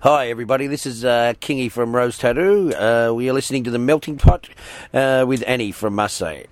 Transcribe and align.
Hi, 0.00 0.28
everybody. 0.28 0.68
This 0.68 0.86
is 0.86 1.04
uh, 1.04 1.34
Kingy 1.40 1.68
from 1.68 1.92
Rose 1.92 2.18
Tattoo. 2.18 2.72
Uh, 2.72 3.12
we 3.12 3.28
are 3.28 3.32
listening 3.32 3.64
to 3.64 3.72
The 3.72 3.80
Melting 3.80 4.16
Pot 4.16 4.48
uh, 4.94 5.24
with 5.26 5.42
Annie 5.44 5.72
from 5.72 5.96
Marseille. 5.96 6.44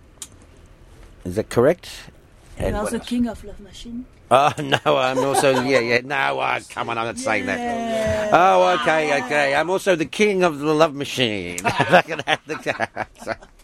Is 1.25 1.37
that 1.37 1.49
correct? 1.49 2.11
And 2.59 2.75
also 2.75 2.97
else? 2.97 3.09
King 3.09 3.29
of 3.29 3.45
Love 3.45 3.61
Machine. 3.61 4.05
Oh, 4.33 4.53
no, 4.59 4.97
I'm 4.97 5.19
also, 5.19 5.63
yeah, 5.63 5.79
yeah, 5.79 6.01
no, 6.03 6.41
uh, 6.41 6.59
come 6.71 6.91
on, 6.91 6.99
I'm 6.99 7.07
not 7.07 7.19
saying 7.19 7.47
that. 7.47 8.31
Oh, 8.33 8.81
okay, 8.81 9.23
okay. 9.23 9.55
I'm 9.55 9.71
also 9.71 9.95
the 9.95 10.07
king 10.07 10.43
of 10.43 10.59
the 10.59 10.75
love 10.75 10.93
machine. 10.97 11.59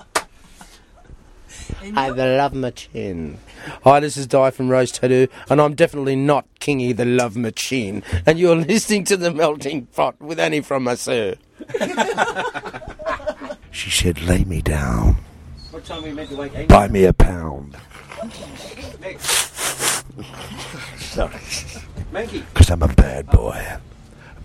Hi, 1.90 2.10
the 2.12 2.36
love 2.36 2.54
machine. 2.54 3.38
Hi, 3.82 3.98
this 3.98 4.16
is 4.16 4.28
Dai 4.28 4.52
from 4.52 4.68
Rose 4.68 4.92
Tattoo, 4.92 5.26
and 5.50 5.60
I'm 5.60 5.74
definitely 5.74 6.14
not 6.14 6.46
Kingy 6.60 6.96
the 6.96 7.04
Love 7.04 7.36
Machine. 7.36 8.04
And 8.24 8.38
you're 8.38 8.54
listening 8.72 9.02
to 9.04 9.16
The 9.16 9.32
Melting 9.32 9.86
Pot 9.86 10.20
with 10.20 10.38
Annie 10.38 10.60
from 10.60 10.84
Masseur. 10.84 11.34
She 13.72 13.90
said, 13.90 14.20
lay 14.22 14.44
me 14.44 14.60
down. 14.60 15.16
what 15.70 15.82
time 15.84 16.00
are 16.00 16.02
we 16.02 16.12
meant 16.12 16.28
to 16.28 16.36
wake? 16.36 16.68
Buy 16.68 16.88
me 16.88 17.04
a 17.04 17.12
pound. 17.12 17.74
Sorry. 20.98 21.40
Monkey. 22.12 22.44
Because 22.52 22.70
I'm 22.70 22.82
a 22.82 22.88
bad 22.88 23.28
boy. 23.30 23.56
A 23.56 23.80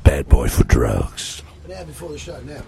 bad 0.04 0.30
boy 0.30 0.48
for 0.48 0.64
drugs. 0.64 1.44
Now 1.68 1.84
before 1.84 2.10
the 2.10 2.18
show, 2.18 2.40
now. 2.44 2.62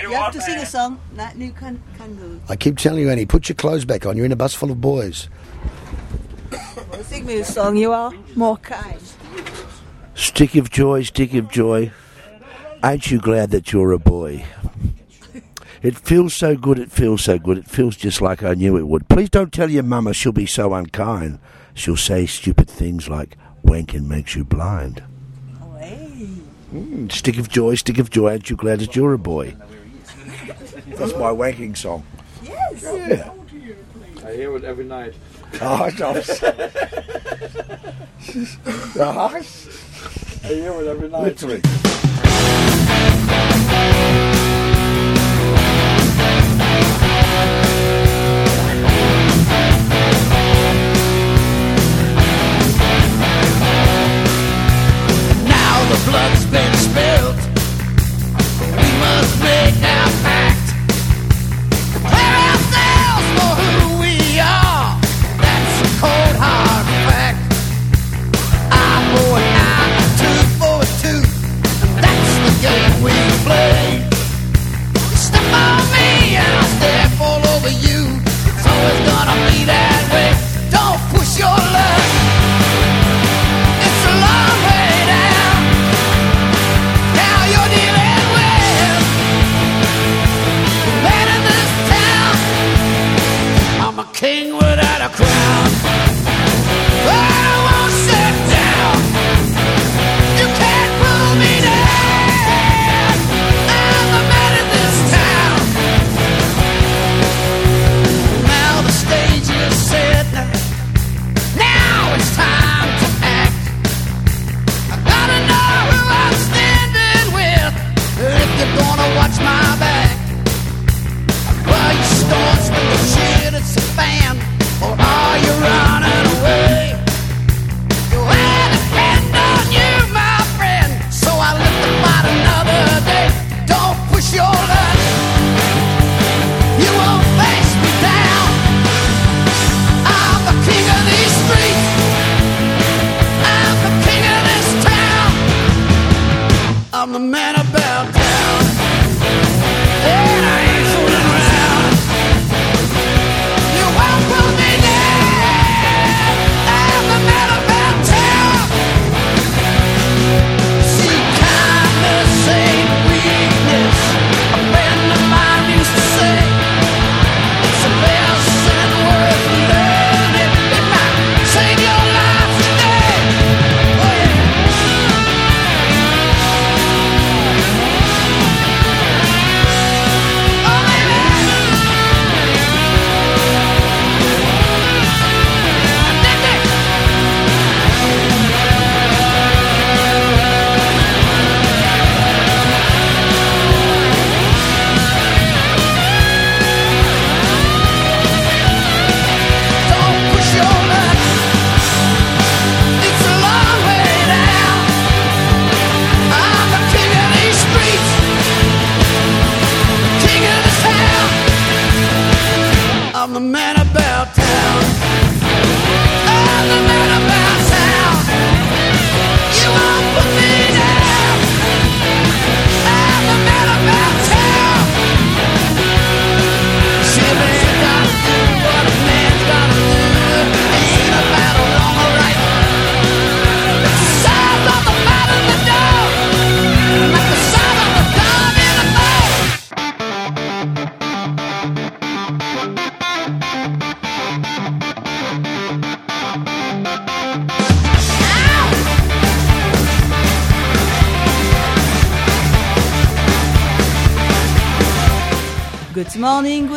You 0.00 0.12
have 0.12 0.32
to 0.32 0.40
sing 0.40 0.58
a 0.58 0.66
song. 0.66 1.00
That 1.14 1.36
new 1.36 1.52
can 1.52 1.82
kangaroo. 1.96 2.40
I 2.48 2.56
keep 2.56 2.78
telling 2.78 3.00
you, 3.00 3.10
Annie, 3.10 3.26
put 3.26 3.48
your 3.48 3.56
clothes 3.56 3.84
back 3.84 4.06
on. 4.06 4.16
You're 4.16 4.26
in 4.26 4.32
a 4.32 4.36
bus 4.36 4.54
full 4.54 4.70
of 4.70 4.80
boys. 4.80 5.28
Sing 7.02 7.26
me 7.26 7.38
a 7.38 7.44
song. 7.44 7.76
You 7.76 7.92
are 7.92 8.12
more 8.34 8.56
kind. 8.58 9.00
Stick 10.14 10.54
of 10.56 10.70
joy, 10.70 11.02
stick 11.02 11.34
of 11.34 11.50
joy. 11.50 11.92
Ain't 12.84 13.10
you 13.10 13.18
glad 13.18 13.50
that 13.50 13.72
you're 13.72 13.92
a 13.92 13.98
boy? 13.98 14.44
It 15.82 15.98
feels 15.98 16.34
so 16.34 16.56
good, 16.56 16.78
it 16.78 16.90
feels 16.90 17.22
so 17.22 17.38
good, 17.38 17.58
it 17.58 17.66
feels 17.66 17.96
just 17.96 18.22
like 18.22 18.42
I 18.42 18.54
knew 18.54 18.76
it 18.78 18.86
would. 18.86 19.08
Please 19.08 19.28
don't 19.28 19.52
tell 19.52 19.70
your 19.70 19.82
mama 19.82 20.14
she'll 20.14 20.32
be 20.32 20.46
so 20.46 20.72
unkind. 20.72 21.38
She'll 21.74 21.96
say 21.96 22.24
stupid 22.24 22.70
things 22.70 23.08
like, 23.08 23.36
wanking 23.64 24.06
makes 24.06 24.34
you 24.34 24.44
blind. 24.44 25.02
Mm, 26.72 27.12
stick 27.12 27.38
of 27.38 27.48
joy, 27.48 27.74
stick 27.74 27.98
of 27.98 28.10
joy, 28.10 28.30
aren't 28.30 28.48
you 28.50 28.56
glad 28.56 28.80
that 28.80 28.96
you're 28.96 29.12
a 29.12 29.18
boy? 29.18 29.56
That's 30.86 31.12
my 31.14 31.30
wanking 31.30 31.76
song. 31.76 32.04
Yes. 32.42 32.82
Yeah. 32.82 33.30
I 34.26 34.32
hear 34.34 34.56
it 34.56 34.64
every 34.64 34.84
night. 34.84 35.14
Oh, 35.60 35.88
nice. 36.00 36.42
nice. 38.96 40.44
I 40.44 40.48
hear 40.48 40.72
it 40.80 40.86
every 40.88 41.08
night. 41.08 41.22
Literally. 41.22 41.62
Now 55.46 55.74
the 55.90 56.10
blood's 56.10 56.44
been 56.46 56.74
spilled. 56.74 57.36
We 58.76 58.88
must 59.04 59.34
make 59.42 59.78
our 59.82 60.10
cold 66.00 66.36
hard 66.38 66.86
fact. 67.08 67.38
For 69.20 69.40
for 70.58 70.82
a. 70.82 71.14
And 71.94 72.02
that's 72.04 72.34
the 72.44 72.52
game 72.66 72.94
we 73.04 73.14
play. 73.46 74.02
You 75.10 75.16
step 75.16 75.48
on 75.52 75.82
me 75.94 76.36
and 76.36 76.52
I'll 76.58 76.72
step 76.78 77.20
all 77.20 77.42
over 77.54 77.70
you. 77.86 78.00
It's 78.48 78.66
always 78.66 79.00
gonna 79.08 79.36
be 79.50 79.64
that 79.70 79.93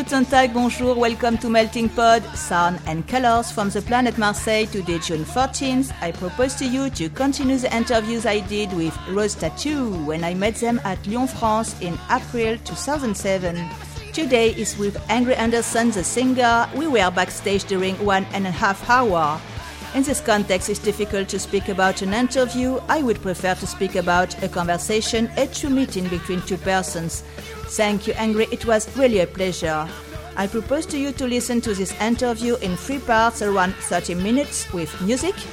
guten 0.09 0.25
Tag, 0.25 0.53
bonjour, 0.53 0.95
welcome 0.95 1.37
to 1.37 1.49
Melting 1.49 1.89
Pod, 1.89 2.23
Sound 2.33 2.79
and 2.85 3.05
Colors 3.09 3.51
from 3.51 3.69
the 3.69 3.81
planet 3.81 4.17
Marseille. 4.17 4.65
Today, 4.65 4.99
June 4.99 5.25
14th, 5.25 5.91
I 6.01 6.13
propose 6.13 6.55
to 6.55 6.65
you 6.65 6.89
to 6.91 7.09
continue 7.09 7.57
the 7.57 7.75
interviews 7.75 8.25
I 8.25 8.39
did 8.39 8.71
with 8.71 8.97
Rose 9.09 9.35
Tattoo 9.35 9.91
when 10.05 10.23
I 10.23 10.33
met 10.33 10.55
them 10.55 10.79
at 10.85 11.05
Lyon, 11.05 11.27
France 11.27 11.75
in 11.81 11.99
April 12.09 12.57
2007. 12.63 13.69
Today 14.13 14.51
is 14.51 14.77
with 14.77 14.97
Angry 15.09 15.35
Anderson, 15.35 15.91
the 15.91 16.05
singer. 16.05 16.69
We 16.73 16.87
were 16.87 17.11
backstage 17.11 17.65
during 17.65 17.95
one 18.05 18.25
and 18.31 18.47
a 18.47 18.51
half 18.51 18.89
hour. 18.89 19.41
In 19.93 20.03
this 20.03 20.21
context, 20.21 20.69
it's 20.69 20.79
difficult 20.79 21.27
to 21.29 21.39
speak 21.39 21.67
about 21.67 22.01
an 22.01 22.13
interview. 22.13 22.79
I 22.87 23.01
would 23.01 23.21
prefer 23.21 23.55
to 23.55 23.67
speak 23.67 23.95
about 23.95 24.41
a 24.41 24.47
conversation, 24.47 25.29
a 25.35 25.47
true 25.47 25.69
meeting 25.69 26.07
between 26.07 26.41
two 26.43 26.57
persons. 26.57 27.23
Thank 27.69 28.07
you, 28.07 28.13
Angry. 28.13 28.47
It 28.51 28.65
was 28.65 28.87
really 28.97 29.19
a 29.19 29.27
pleasure. 29.27 29.87
I 30.37 30.47
propose 30.47 30.85
to 30.87 30.97
you 30.97 31.11
to 31.13 31.25
listen 31.27 31.59
to 31.61 31.73
this 31.73 31.91
interview 31.99 32.55
in 32.57 32.77
three 32.77 32.99
parts, 32.99 33.41
around 33.41 33.73
30 33.75 34.15
minutes, 34.15 34.71
with 34.71 35.01
music. 35.01 35.35
When 35.35 35.43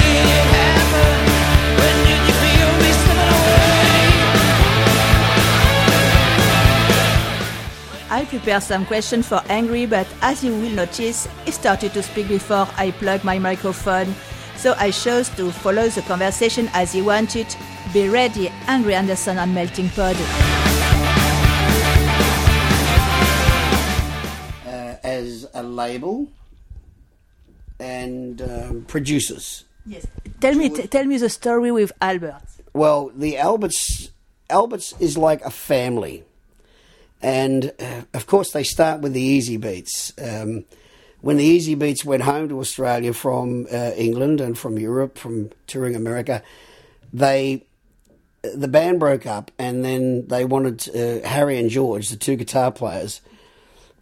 did 0.00 0.26
it 0.26 0.46
happen? 0.56 1.16
When 1.76 1.96
did 2.06 2.20
you 2.26 2.34
feel 2.40 2.70
me 2.80 2.90
slipping 3.04 3.28
away? 3.28 4.08
I 8.10 8.24
prepared 8.24 8.62
some 8.62 8.86
questions 8.86 9.28
for 9.28 9.42
Angry, 9.48 9.84
but 9.86 10.06
as 10.22 10.42
you 10.42 10.52
will 10.52 10.70
notice, 10.70 11.28
he 11.44 11.50
started 11.50 11.92
to 11.92 12.02
speak 12.02 12.28
before 12.28 12.66
I 12.76 12.92
plugged 12.92 13.24
my 13.24 13.38
microphone. 13.38 14.14
So 14.58 14.74
I 14.78 14.90
chose 14.90 15.28
to 15.36 15.50
follow 15.52 15.88
the 15.88 16.02
conversation 16.02 16.68
as 16.72 16.92
he 16.92 17.02
wanted. 17.02 17.46
Be 17.92 18.08
ready, 18.08 18.48
Angry 18.66 18.94
Anderson 18.94 19.38
on 19.38 19.54
Melting 19.54 19.90
Pod. 19.90 20.16
uh, 24.66 24.96
as 25.02 25.46
a 25.54 25.62
label 25.62 26.28
and 27.78 28.42
um, 28.42 28.84
producers. 28.88 29.64
Yes. 29.84 30.06
Tell 30.40 30.54
me, 30.54 30.68
t- 30.70 30.86
tell 30.86 31.04
me 31.04 31.18
the 31.18 31.28
story 31.28 31.70
with 31.70 31.92
Albert. 32.00 32.42
Well, 32.72 33.10
the 33.14 33.38
Alberts 33.38 34.10
Alberts 34.50 34.94
is 35.00 35.16
like 35.16 35.42
a 35.44 35.50
family, 35.50 36.24
and 37.22 37.72
uh, 37.78 38.02
of 38.14 38.26
course 38.26 38.50
they 38.52 38.64
start 38.64 39.00
with 39.00 39.12
the 39.12 39.38
Easybeats. 39.38 40.12
Um, 40.20 40.64
when 41.26 41.38
the 41.38 41.58
Easybeats 41.58 42.04
went 42.04 42.22
home 42.22 42.48
to 42.48 42.60
Australia 42.60 43.12
from 43.12 43.66
uh, 43.72 43.90
England 43.96 44.40
and 44.40 44.56
from 44.56 44.78
Europe, 44.78 45.18
from 45.18 45.50
touring 45.66 45.96
America, 45.96 46.40
they 47.12 47.66
the 48.42 48.68
band 48.68 49.00
broke 49.00 49.26
up, 49.26 49.50
and 49.58 49.84
then 49.84 50.28
they 50.28 50.44
wanted 50.44 50.88
uh, 50.94 51.26
Harry 51.26 51.58
and 51.58 51.68
George, 51.68 52.10
the 52.10 52.16
two 52.16 52.36
guitar 52.36 52.70
players, 52.70 53.22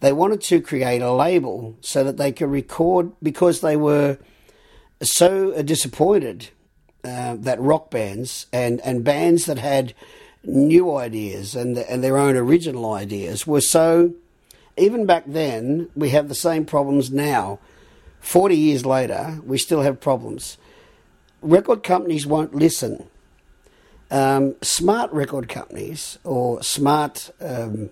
they 0.01 0.13
wanted 0.13 0.43
to 0.43 0.61
create 0.61 1.01
a 1.01 1.15
label 1.15 1.79
so 1.81 2.05
that 2.05 2.19
they 2.19 2.31
could 2.31 2.51
record 2.51 3.11
because 3.23 3.63
they 3.63 3.75
were 3.75 4.19
so 5.03 5.55
uh, 5.55 5.63
disappointed 5.63 6.51
uh, 7.05 7.37
that 7.39 7.59
rock 7.59 7.91
bands 7.91 8.45
and, 8.53 8.83
and 8.83 9.03
bands 9.03 9.47
that 9.47 9.57
had 9.57 9.95
new 10.43 10.95
ideas 10.95 11.55
and 11.55 11.79
and 11.79 12.05
their 12.05 12.19
own 12.19 12.37
original 12.37 12.93
ideas 12.93 13.47
were 13.47 13.63
so 13.63 14.13
even 14.77 15.07
back 15.07 15.25
then 15.27 15.89
we 15.95 16.11
have 16.11 16.29
the 16.29 16.35
same 16.35 16.65
problems 16.65 17.11
now. 17.11 17.59
40 18.21 18.57
years 18.57 18.87
later 18.87 19.41
we 19.45 19.59
still 19.59 19.83
have 19.83 20.01
problems. 20.01 20.59
Record 21.43 21.83
companies 21.83 22.27
won't 22.27 22.55
listen. 22.55 23.09
Um, 24.11 24.55
smart 24.63 25.13
record 25.13 25.49
companies 25.49 26.19
or 26.25 26.63
smart 26.63 27.31
um, 27.41 27.91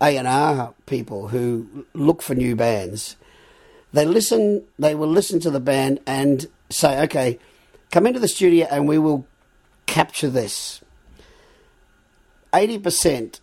A&R 0.00 0.74
people 0.86 1.28
who 1.28 1.86
look 1.94 2.22
for 2.22 2.34
new 2.34 2.54
bands 2.54 3.16
they 3.92 4.04
listen 4.04 4.62
they 4.78 4.94
will 4.94 5.08
listen 5.08 5.40
to 5.40 5.50
the 5.50 5.58
band 5.58 5.98
and 6.06 6.46
say 6.68 7.02
okay 7.02 7.38
come 7.90 8.06
into 8.06 8.20
the 8.20 8.28
studio 8.28 8.66
and 8.70 8.86
we 8.86 8.98
will 8.98 9.26
capture 9.86 10.28
this. 10.28 10.82
80% 12.52 13.40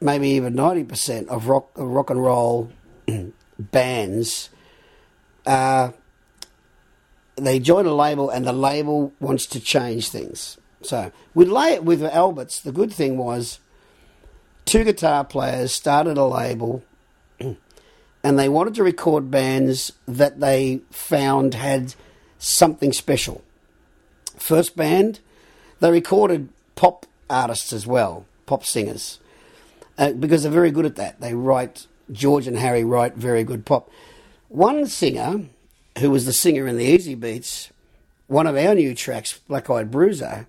maybe 0.00 0.28
even 0.30 0.54
90% 0.54 1.28
of 1.28 1.48
rock 1.48 1.70
of 1.76 1.88
rock 1.88 2.10
and 2.10 2.22
roll 2.22 2.70
bands 3.58 4.50
uh, 5.46 5.90
they 7.36 7.58
join 7.58 7.86
a 7.86 7.94
label 7.94 8.30
and 8.30 8.46
the 8.46 8.52
label 8.52 9.12
wants 9.20 9.46
to 9.46 9.60
change 9.60 10.08
things 10.08 10.58
so 10.82 11.12
with 11.34 11.48
it 11.50 11.84
with 11.84 12.02
Alberts 12.02 12.60
the 12.60 12.72
good 12.72 12.92
thing 12.92 13.16
was 13.16 13.58
two 14.64 14.84
guitar 14.84 15.24
players 15.24 15.72
started 15.72 16.16
a 16.16 16.24
label 16.24 16.82
and 18.22 18.38
they 18.38 18.48
wanted 18.48 18.74
to 18.74 18.84
record 18.84 19.30
bands 19.30 19.92
that 20.06 20.40
they 20.40 20.80
found 20.90 21.54
had 21.54 21.94
something 22.40 22.92
special. 22.92 23.42
First 24.36 24.76
band, 24.76 25.20
they 25.78 25.90
recorded 25.90 26.48
pop 26.74 27.06
artists 27.28 27.72
as 27.72 27.86
well, 27.86 28.26
pop 28.46 28.64
singers, 28.64 29.19
uh, 29.98 30.12
because 30.12 30.42
they're 30.42 30.52
very 30.52 30.70
good 30.70 30.86
at 30.86 30.96
that. 30.96 31.20
They 31.20 31.34
write, 31.34 31.86
George 32.10 32.46
and 32.46 32.58
Harry 32.58 32.84
write 32.84 33.14
very 33.14 33.44
good 33.44 33.64
pop. 33.64 33.90
One 34.48 34.86
singer, 34.86 35.46
who 35.98 36.10
was 36.10 36.26
the 36.26 36.32
singer 36.32 36.66
in 36.66 36.76
the 36.76 36.98
Easybeats, 36.98 37.70
one 38.26 38.46
of 38.46 38.56
our 38.56 38.74
new 38.74 38.94
tracks, 38.94 39.38
Black 39.48 39.68
Eyed 39.70 39.90
Bruiser, 39.90 40.46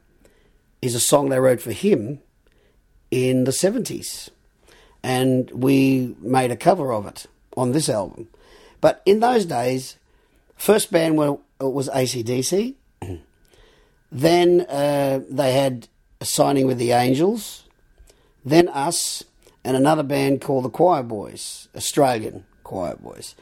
is 0.82 0.96
a 0.96 1.00
song 1.00 1.30
they 1.30 1.40
wrote 1.40 1.62
for 1.62 1.72
him 1.72 2.20
in 3.10 3.44
the 3.44 3.52
70s. 3.52 4.30
And 5.04 5.50
we 5.52 6.16
made 6.20 6.52
a 6.52 6.56
cover 6.56 6.94
of 6.94 7.06
it 7.08 7.26
on 7.58 7.72
this 7.72 7.90
album. 7.90 8.28
But 8.82 9.02
in 9.06 9.20
those 9.20 9.46
days, 9.46 9.98
first 10.56 10.92
band 10.92 11.18
were, 11.18 11.38
was 11.60 11.90
ACDC. 11.90 12.76
then 14.12 14.62
uh, 14.62 15.22
they 15.30 15.54
had 15.54 15.88
a 16.20 16.26
signing 16.26 16.68
with 16.68 16.78
the 16.78 16.92
Angels. 16.92 17.64
Then 18.46 18.68
us 18.70 19.24
and 19.64 19.78
another 19.78 20.04
band 20.04 20.42
called 20.42 20.66
the 20.66 20.70
Choirboys, 20.70 21.68
Australian 21.76 22.46
Choirboys. 22.64 23.36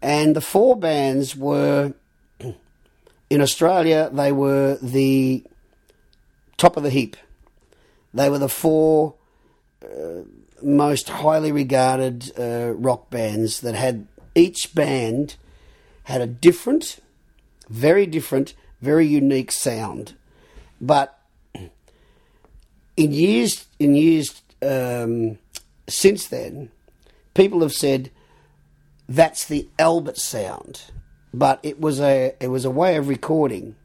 And 0.00 0.34
the 0.34 0.40
four 0.40 0.76
bands 0.76 1.36
were, 1.36 1.94
in 3.30 3.40
Australia, 3.40 4.10
they 4.12 4.32
were 4.32 4.78
the 4.80 5.44
top 6.56 6.76
of 6.76 6.82
the 6.82 6.90
heap. 6.90 7.16
They 8.14 8.28
were 8.30 8.38
the 8.38 8.48
four 8.48 9.14
uh, 9.82 10.22
most 10.62 11.08
highly 11.08 11.52
regarded 11.52 12.32
uh, 12.38 12.72
rock 12.74 13.10
bands 13.10 13.60
that 13.60 13.74
had 13.74 14.06
each 14.34 14.74
band 14.74 15.36
had 16.04 16.20
a 16.20 16.26
different, 16.26 17.00
very 17.68 18.06
different, 18.06 18.54
very 18.80 19.06
unique 19.06 19.52
sound. 19.52 20.14
But 20.80 21.18
in 22.96 23.12
years, 23.12 23.66
in 23.78 23.94
years 23.94 24.42
um, 24.62 25.38
since 25.92 26.26
then, 26.26 26.70
people 27.34 27.60
have 27.60 27.72
said 27.72 28.10
that's 29.08 29.44
the 29.44 29.68
Albert 29.78 30.16
sound, 30.16 30.84
but 31.34 31.60
it 31.62 31.80
was 31.80 32.00
a 32.00 32.34
it 32.40 32.48
was 32.48 32.64
a 32.64 32.70
way 32.70 32.96
of 32.96 33.08
recording 33.08 33.76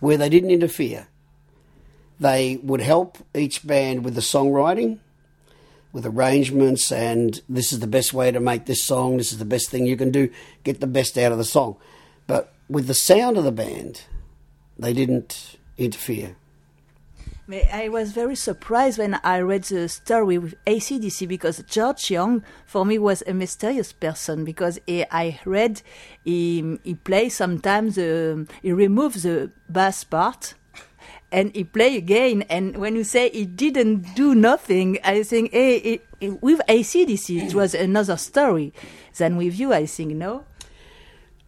where 0.00 0.16
they 0.16 0.28
didn't 0.28 0.50
interfere. 0.50 1.08
They 2.18 2.58
would 2.62 2.80
help 2.80 3.18
each 3.34 3.66
band 3.66 4.04
with 4.04 4.14
the 4.14 4.20
songwriting, 4.20 4.98
with 5.92 6.06
arrangements, 6.06 6.90
and 6.90 7.40
this 7.48 7.72
is 7.72 7.80
the 7.80 7.86
best 7.86 8.12
way 8.12 8.30
to 8.30 8.40
make 8.40 8.66
this 8.66 8.82
song. 8.82 9.18
This 9.18 9.32
is 9.32 9.38
the 9.38 9.44
best 9.44 9.68
thing 9.68 9.86
you 9.86 9.96
can 9.96 10.10
do. 10.10 10.30
Get 10.64 10.80
the 10.80 10.86
best 10.86 11.18
out 11.18 11.32
of 11.32 11.38
the 11.38 11.44
song. 11.44 11.76
But 12.26 12.52
with 12.68 12.86
the 12.86 12.94
sound 12.94 13.36
of 13.36 13.44
the 13.44 13.52
band, 13.52 14.02
they 14.78 14.92
didn't 14.92 15.58
interfere. 15.76 16.36
I 17.48 17.88
was 17.88 18.10
very 18.10 18.34
surprised 18.34 18.98
when 18.98 19.20
I 19.22 19.38
read 19.38 19.64
the 19.64 19.88
story 19.88 20.36
with 20.36 20.54
ACDC 20.64 21.28
because 21.28 21.62
George 21.62 22.10
Young, 22.10 22.42
for 22.66 22.84
me, 22.84 22.98
was 22.98 23.22
a 23.24 23.34
mysterious 23.34 23.92
person 23.92 24.44
because 24.44 24.80
he, 24.84 25.04
I 25.12 25.38
read 25.44 25.80
he, 26.24 26.78
he 26.82 26.94
plays 26.94 27.36
sometimes, 27.36 27.94
the, 27.94 28.48
he 28.62 28.72
removes 28.72 29.22
the 29.22 29.52
bass 29.68 30.02
part 30.02 30.54
and 31.30 31.54
he 31.54 31.62
play 31.62 31.96
again. 31.96 32.42
And 32.50 32.78
when 32.78 32.96
you 32.96 33.04
say 33.04 33.30
he 33.30 33.44
didn't 33.44 34.16
do 34.16 34.34
nothing, 34.34 34.98
I 35.04 35.22
think, 35.22 35.52
hey, 35.52 35.76
it, 35.76 36.06
it, 36.20 36.42
with 36.42 36.60
ACDC, 36.68 37.46
it 37.46 37.54
was 37.54 37.74
another 37.74 38.16
story 38.16 38.74
than 39.18 39.36
with 39.36 39.56
you, 39.56 39.72
I 39.72 39.86
think, 39.86 40.16
no? 40.16 40.44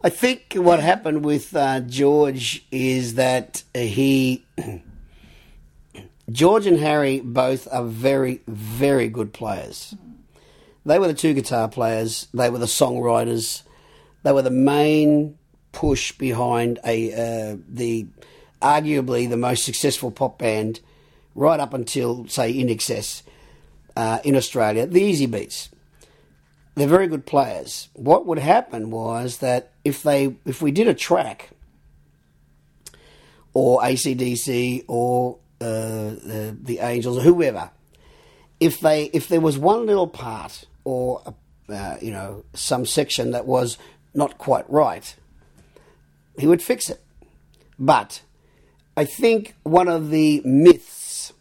I 0.04 0.10
think 0.10 0.54
what 0.54 0.78
happened 0.78 1.24
with 1.24 1.56
uh, 1.56 1.80
George 1.80 2.64
is 2.70 3.14
that 3.14 3.64
he. 3.74 4.46
George 6.30 6.66
and 6.66 6.78
Harry 6.78 7.20
both 7.20 7.66
are 7.72 7.84
very, 7.84 8.42
very 8.46 9.08
good 9.08 9.32
players. 9.32 9.94
They 10.84 10.98
were 10.98 11.08
the 11.08 11.14
two 11.14 11.34
guitar 11.34 11.68
players, 11.68 12.28
they 12.32 12.50
were 12.50 12.58
the 12.58 12.66
songwriters, 12.66 13.62
they 14.22 14.32
were 14.32 14.42
the 14.42 14.50
main 14.50 15.38
push 15.72 16.12
behind 16.12 16.78
a 16.84 17.12
uh, 17.12 17.56
the 17.68 18.06
arguably 18.60 19.28
the 19.28 19.36
most 19.36 19.64
successful 19.64 20.10
pop 20.10 20.38
band 20.38 20.80
right 21.34 21.60
up 21.60 21.72
until 21.72 22.26
say 22.26 22.52
INXS 22.52 23.22
uh, 23.96 24.18
in 24.24 24.34
Australia, 24.34 24.86
the 24.86 25.00
Easybeats. 25.00 25.68
They're 26.74 26.88
very 26.88 27.06
good 27.06 27.26
players. 27.26 27.88
What 27.94 28.26
would 28.26 28.38
happen 28.38 28.90
was 28.90 29.38
that 29.38 29.72
if 29.84 30.02
they 30.02 30.36
if 30.44 30.62
we 30.62 30.72
did 30.72 30.88
a 30.88 30.94
track 30.94 31.50
or 33.52 33.80
ACDC 33.80 34.84
or 34.88 35.38
the, 35.58 36.56
the 36.60 36.78
Angels 36.78 37.18
or 37.18 37.22
whoever, 37.22 37.70
if 38.60 38.80
they 38.80 39.04
if 39.06 39.28
there 39.28 39.40
was 39.40 39.58
one 39.58 39.86
little 39.86 40.06
part 40.06 40.64
or 40.84 41.22
uh, 41.68 41.96
you 42.00 42.10
know 42.10 42.44
some 42.54 42.86
section 42.86 43.30
that 43.32 43.46
was 43.46 43.78
not 44.14 44.38
quite 44.38 44.68
right, 44.70 45.14
he 46.38 46.46
would 46.46 46.62
fix 46.62 46.90
it. 46.90 47.02
But 47.78 48.22
I 48.96 49.04
think 49.04 49.54
one 49.62 49.88
of 49.88 50.10
the 50.10 50.42
myths 50.44 51.32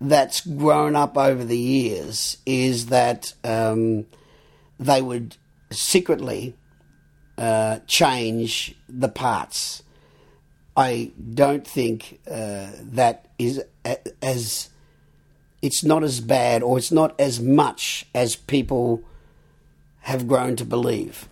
that's 0.00 0.40
grown 0.40 0.96
up 0.96 1.16
over 1.16 1.44
the 1.44 1.58
years 1.58 2.38
is 2.46 2.86
that 2.86 3.32
um, 3.44 4.06
they 4.78 5.02
would 5.02 5.36
secretly 5.70 6.56
uh, 7.36 7.80
change 7.86 8.74
the 8.88 9.08
parts. 9.08 9.82
I 10.80 11.10
don't 11.34 11.66
think 11.66 12.20
uh, 12.30 12.70
that 12.98 13.16
is 13.38 13.62
a- 13.84 13.98
as 14.24 14.68
it's 15.62 15.84
not 15.84 16.02
as 16.10 16.20
bad 16.20 16.62
or 16.62 16.78
it's 16.78 16.92
not 17.00 17.10
as 17.20 17.38
much 17.40 18.06
as 18.14 18.34
people 18.36 19.02
have 20.10 20.22
grown 20.26 20.56
to 20.56 20.64
believe. 20.64 21.28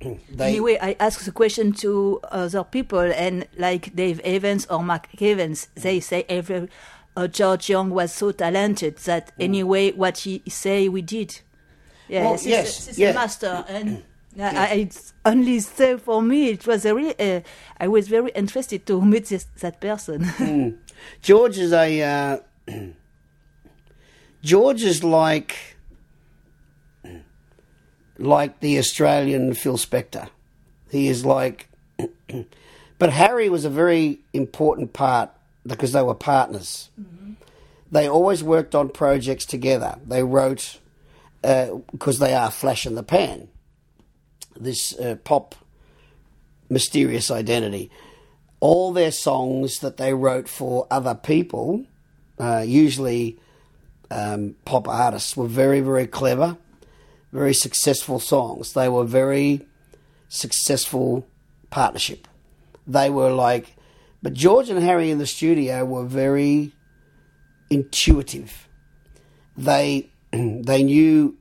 They, 0.38 0.48
Anyway, 0.52 0.76
I 0.80 0.96
asked 1.06 1.24
the 1.24 1.32
question 1.42 1.72
to 1.84 2.20
other 2.30 2.64
people, 2.64 3.00
and 3.26 3.46
like 3.56 3.94
Dave 3.94 4.20
Evans 4.20 4.66
or 4.70 4.82
Mark 4.82 5.06
Evans, 5.20 5.68
they 5.74 6.00
say 6.00 6.24
every 6.28 6.68
uh, 7.16 7.26
George 7.38 7.68
Young 7.68 7.90
was 7.90 8.12
so 8.12 8.32
talented 8.32 8.94
that 9.10 9.32
anyway, 9.38 9.92
what 9.92 10.18
he 10.18 10.42
say, 10.48 10.88
we 10.88 11.02
did. 11.02 11.40
Yes, 12.08 12.22
Well, 12.24 12.32
he's, 12.34 12.46
yes, 12.46 12.86
he's 12.86 12.98
yeah. 12.98 13.10
a 13.10 13.14
master, 13.14 13.64
and 13.68 14.02
I, 14.38 14.44
I 14.44 14.66
it's 14.74 15.12
only 15.24 15.60
so 15.60 15.98
for 15.98 16.22
me, 16.22 16.50
it 16.50 16.66
was 16.66 16.84
a 16.84 16.94
really. 16.94 17.14
Uh, 17.18 17.40
I 17.78 17.88
was 17.88 18.08
very 18.08 18.30
interested 18.30 18.86
to 18.86 19.00
meet 19.02 19.26
this, 19.26 19.44
that 19.60 19.80
person. 19.80 20.78
George 21.22 21.58
is 21.58 21.72
a 21.72 22.02
uh, 22.02 22.38
George 24.42 24.82
is 24.82 25.04
like 25.04 25.76
like 28.18 28.60
the 28.60 28.78
Australian 28.78 29.54
Phil 29.54 29.76
Spector. 29.76 30.28
He 30.90 31.08
is 31.08 31.24
like, 31.24 31.68
but 32.98 33.10
Harry 33.10 33.48
was 33.48 33.64
a 33.64 33.70
very 33.70 34.20
important 34.32 34.92
part 34.92 35.30
because 35.66 35.92
they 35.92 36.02
were 36.02 36.14
partners. 36.14 36.90
They 37.90 38.08
always 38.08 38.42
worked 38.42 38.74
on 38.74 38.88
projects 38.88 39.44
together. 39.44 39.98
They 40.06 40.22
wrote 40.22 40.78
because 41.42 42.18
they 42.18 42.34
are 42.34 42.50
Flash 42.50 42.86
and 42.86 42.96
the 42.96 43.02
Pan. 43.02 43.48
This 44.56 44.98
uh, 44.98 45.16
pop 45.24 45.54
mysterious 46.68 47.30
identity. 47.30 47.90
All 48.60 48.92
their 48.92 49.12
songs 49.12 49.80
that 49.80 49.96
they 49.96 50.14
wrote 50.14 50.48
for 50.48 50.86
other 50.90 51.14
people, 51.14 51.84
uh, 52.38 52.64
usually 52.66 53.38
um, 54.10 54.56
pop 54.64 54.88
artists, 54.88 55.36
were 55.36 55.48
very, 55.48 55.80
very 55.80 56.06
clever, 56.06 56.56
very 57.32 57.54
successful 57.54 58.18
songs. 58.20 58.72
They 58.72 58.88
were 58.88 59.04
very 59.04 59.66
successful 60.28 61.26
partnership. 61.70 62.28
They 62.86 63.10
were 63.10 63.30
like, 63.30 63.76
but 64.22 64.34
George 64.34 64.70
and 64.70 64.82
Harry 64.82 65.10
in 65.10 65.18
the 65.18 65.26
studio 65.26 65.84
were 65.84 66.04
very 66.04 66.72
intuitive. 67.70 68.68
They 69.56 70.10
they 70.32 70.82
knew 70.82 71.36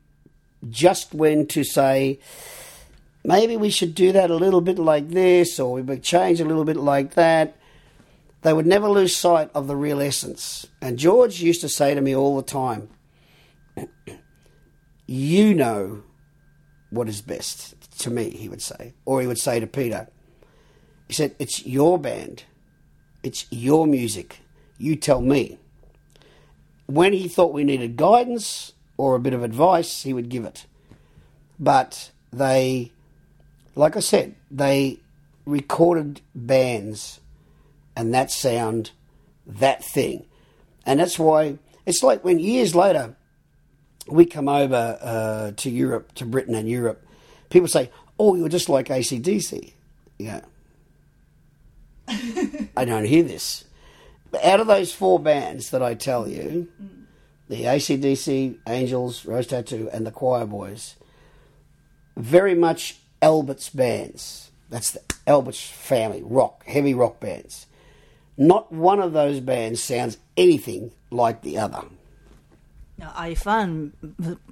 just 0.70 1.14
when 1.14 1.48
to 1.48 1.64
say, 1.64 2.20
maybe 3.24 3.58
we 3.58 3.70
should 3.70 3.96
do 3.96 4.12
that 4.12 4.30
a 4.30 4.36
little 4.36 4.62
bit 4.62 4.80
like 4.80 5.10
this, 5.10 5.60
or 5.60 5.74
we 5.74 5.82
would 5.82 6.04
change 6.04 6.40
a 6.40 6.46
little 6.46 6.66
bit 6.66 6.78
like 6.78 7.14
that. 7.16 7.56
They 8.42 8.54
would 8.54 8.66
never 8.66 8.90
lose 8.90 9.16
sight 9.16 9.52
of 9.54 9.68
the 9.68 9.76
real 9.76 10.02
essence. 10.02 10.66
And 10.82 10.98
George 10.98 11.42
used 11.42 11.62
to 11.62 11.70
say 11.70 11.94
to 11.94 12.02
me 12.02 12.16
all 12.16 12.36
the 12.36 12.42
time, 12.44 12.90
You 15.06 15.54
know 15.54 16.04
what 16.90 17.08
is 17.08 17.22
best 17.22 17.76
to 18.00 18.10
me, 18.10 18.32
he 18.32 18.50
would 18.50 18.62
say. 18.62 18.94
Or 19.06 19.22
he 19.22 19.28
would 19.28 19.38
say 19.38 19.60
to 19.60 19.68
Peter, 19.68 20.08
He 21.08 21.14
said, 21.14 21.36
It's 21.38 21.66
your 21.66 22.00
band, 22.00 22.46
it's 23.24 23.46
your 23.52 23.86
music. 23.86 24.40
You 24.78 24.96
tell 24.96 25.22
me. 25.22 25.60
When 26.88 27.14
he 27.14 27.28
thought 27.28 27.54
we 27.54 27.64
needed 27.64 27.96
guidance 27.96 28.74
or 28.98 29.16
a 29.16 29.20
bit 29.20 29.34
of 29.34 29.44
advice, 29.44 30.02
he 30.02 30.14
would 30.14 30.30
give 30.30 30.44
it. 30.44 30.66
But 31.60 32.12
they, 32.34 32.92
like 33.82 33.98
I 33.98 34.00
said, 34.00 34.36
they 34.52 35.00
recorded 35.44 36.22
bands 36.36 37.20
and 37.96 38.14
that 38.14 38.30
sound, 38.30 38.92
that 39.48 39.84
thing. 39.84 40.28
And 40.86 41.00
that's 41.00 41.18
why 41.18 41.58
it's 41.88 42.04
like 42.04 42.24
when 42.24 42.38
years 42.38 42.76
later 42.76 43.16
we 44.08 44.28
come 44.28 44.48
over 44.48 45.00
uh, 45.02 45.52
to 45.58 45.70
Europe, 45.72 46.14
to 46.14 46.26
Britain 46.28 46.54
and 46.54 46.70
Europe, 46.70 47.04
people 47.50 47.68
say, 47.68 47.90
Oh, 48.20 48.36
you're 48.36 48.50
just 48.50 48.70
like 48.70 48.90
ACDC. 48.90 49.74
Yeah. 50.20 50.42
I 52.08 52.86
don't 52.86 53.06
hear 53.06 53.24
this. 53.24 53.66
But 54.30 54.46
out 54.46 54.60
of 54.60 54.68
those 54.68 54.94
four 54.94 55.20
bands 55.20 55.72
that 55.72 55.82
I 55.82 55.96
tell 55.96 56.28
you, 56.28 56.68
the 57.50 57.64
ACDC, 57.64 58.60
Angels, 58.68 59.26
Rose 59.26 59.48
Tattoo, 59.48 59.90
and 59.92 60.06
the 60.06 60.12
Choirboys, 60.12 60.94
very 62.16 62.54
much 62.54 63.01
Albert's 63.22 63.70
bands. 63.70 64.52
That's 64.70 64.92
the 64.92 65.02
Albert's 65.28 65.62
family, 65.62 66.22
rock, 66.24 66.66
heavy 66.66 66.94
rock 66.94 67.20
bands. 67.20 67.68
Not 68.38 68.72
one 68.72 69.00
of 69.00 69.14
those 69.14 69.40
bands 69.40 69.84
sounds 69.84 70.18
anything 70.38 70.92
like 71.12 71.42
the 71.42 71.58
other. 71.58 71.84
I 73.16 73.34
found, 73.34 73.94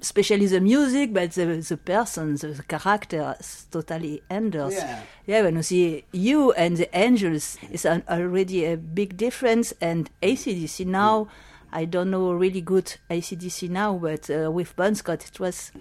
especially 0.00 0.46
the 0.46 0.60
music, 0.60 1.12
but 1.12 1.32
the, 1.32 1.46
the 1.46 1.76
person, 1.76 2.34
the, 2.36 2.48
the 2.48 2.62
character, 2.62 3.36
is 3.38 3.66
totally 3.70 4.22
anders. 4.28 4.74
Yeah. 4.74 5.02
yeah, 5.26 5.42
when 5.42 5.56
you 5.56 5.62
see 5.62 6.04
you 6.12 6.52
and 6.52 6.76
the 6.76 6.88
angels, 6.96 7.58
it's 7.70 7.84
an, 7.84 8.02
already 8.08 8.64
a 8.64 8.76
big 8.76 9.16
difference. 9.16 9.72
And 9.80 10.10
ACDC 10.22 10.86
now, 10.86 11.28
I 11.72 11.84
don't 11.84 12.10
know 12.10 12.32
really 12.32 12.60
good 12.60 12.96
ACDC 13.10 13.70
now, 13.70 13.96
but 13.98 14.28
uh, 14.30 14.50
with 14.50 14.74
Bon 14.76 14.94
Scott, 14.94 15.24
it 15.26 15.38
was 15.38 15.72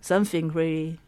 something 0.00 0.48
really. 0.48 0.98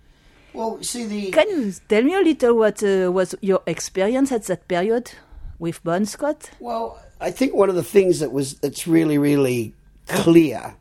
Well, 0.56 0.82
see 0.82 1.04
the 1.04 1.30
Can 1.32 1.48
you 1.50 1.72
tell 1.88 2.02
me 2.02 2.14
a 2.14 2.20
little 2.20 2.56
what 2.56 2.82
uh, 2.82 3.12
was 3.12 3.34
your 3.42 3.62
experience 3.66 4.32
at 4.32 4.44
that 4.44 4.66
period 4.68 5.12
with 5.58 5.84
Bon 5.84 6.06
Scott? 6.06 6.50
Well, 6.60 6.98
I 7.20 7.30
think 7.30 7.54
one 7.54 7.68
of 7.68 7.74
the 7.74 7.82
things 7.82 8.20
that 8.20 8.32
was 8.32 8.54
that's 8.54 8.86
really 8.86 9.18
really 9.18 9.74
clear 10.08 10.76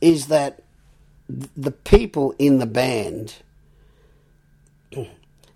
is 0.00 0.26
that 0.26 0.62
the 1.28 1.70
people 1.70 2.34
in 2.38 2.58
the 2.58 2.66
band 2.66 3.36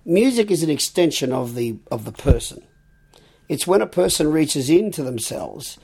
music 0.05 0.51
is 0.51 0.63
an 0.63 0.71
extension 0.71 1.33
of 1.33 1.55
the 1.55 1.77
of 1.91 2.07
the 2.07 2.13
person. 2.13 2.63
It's 3.51 3.67
when 3.67 3.83
a 3.83 3.87
person 3.87 4.31
reaches 4.33 4.71
into 4.71 5.03
themselves 5.03 5.79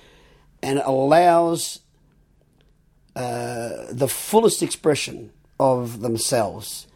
and 0.62 0.78
allows 0.78 1.80
uh, 3.14 3.86
the 3.90 4.08
fullest 4.08 4.62
expression 4.62 5.32
of 5.58 6.00
themselves. 6.00 6.86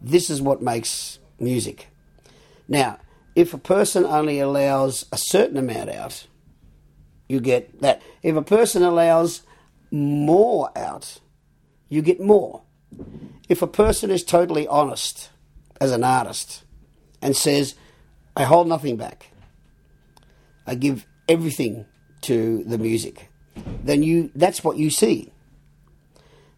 This 0.00 0.30
is 0.30 0.40
what 0.40 0.62
makes 0.62 1.18
music. 1.38 1.88
Now, 2.68 2.98
if 3.34 3.54
a 3.54 3.58
person 3.58 4.04
only 4.04 4.40
allows 4.40 5.06
a 5.12 5.18
certain 5.18 5.56
amount 5.56 5.90
out, 5.90 6.26
you 7.28 7.40
get 7.40 7.80
that. 7.80 8.02
If 8.22 8.36
a 8.36 8.42
person 8.42 8.82
allows 8.82 9.42
more 9.90 10.70
out, 10.76 11.20
you 11.88 12.02
get 12.02 12.20
more. 12.20 12.62
If 13.48 13.62
a 13.62 13.66
person 13.66 14.10
is 14.10 14.24
totally 14.24 14.66
honest 14.66 15.30
as 15.80 15.92
an 15.92 16.04
artist 16.04 16.64
and 17.22 17.36
says, 17.36 17.74
I 18.36 18.44
hold 18.44 18.68
nothing 18.68 18.96
back, 18.96 19.30
I 20.66 20.74
give 20.74 21.06
everything 21.28 21.86
to 22.22 22.64
the 22.64 22.78
music, 22.78 23.28
then 23.82 24.02
you 24.02 24.30
that's 24.34 24.62
what 24.62 24.76
you 24.76 24.90
see. 24.90 25.32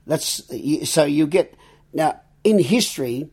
That's 0.06 0.42
so 0.90 1.04
you 1.04 1.26
get 1.26 1.54
now 1.92 2.20
in 2.44 2.58
history. 2.58 3.30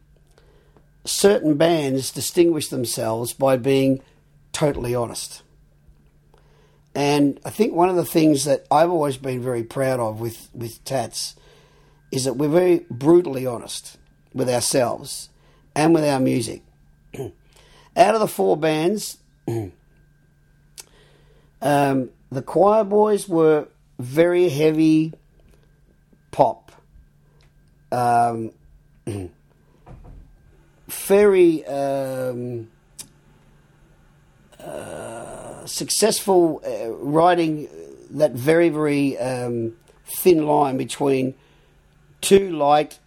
Certain 1.05 1.55
bands 1.55 2.11
distinguish 2.11 2.67
themselves 2.67 3.33
by 3.33 3.57
being 3.57 4.01
totally 4.51 4.93
honest. 4.93 5.41
And 6.95 7.39
I 7.45 7.49
think 7.49 7.73
one 7.73 7.89
of 7.89 7.95
the 7.95 8.05
things 8.05 8.45
that 8.45 8.65
I've 8.69 8.89
always 8.89 9.17
been 9.17 9.41
very 9.41 9.63
proud 9.63 9.99
of 9.99 10.19
with, 10.19 10.49
with 10.53 10.83
Tats 10.83 11.35
is 12.11 12.25
that 12.25 12.33
we're 12.33 12.49
very 12.49 12.85
brutally 12.89 13.45
honest 13.45 13.97
with 14.33 14.49
ourselves 14.49 15.29
and 15.75 15.93
with 15.93 16.03
our 16.03 16.19
music. 16.19 16.63
Out 17.95 18.15
of 18.15 18.19
the 18.19 18.27
four 18.27 18.57
bands, 18.57 19.17
um, 19.47 19.71
the 22.31 22.41
Choirboys 22.41 23.27
were 23.27 23.67
very 23.99 24.49
heavy 24.49 25.13
pop. 26.31 26.71
Um, 27.91 28.51
very 30.87 31.65
um, 31.65 32.69
uh, 34.59 35.65
successful 35.65 36.61
uh, 36.65 36.91
writing 36.91 37.69
that 38.11 38.31
very, 38.31 38.69
very 38.69 39.17
um, 39.17 39.73
thin 40.05 40.45
line 40.45 40.77
between 40.77 41.35
too 42.21 42.51
light 42.51 42.99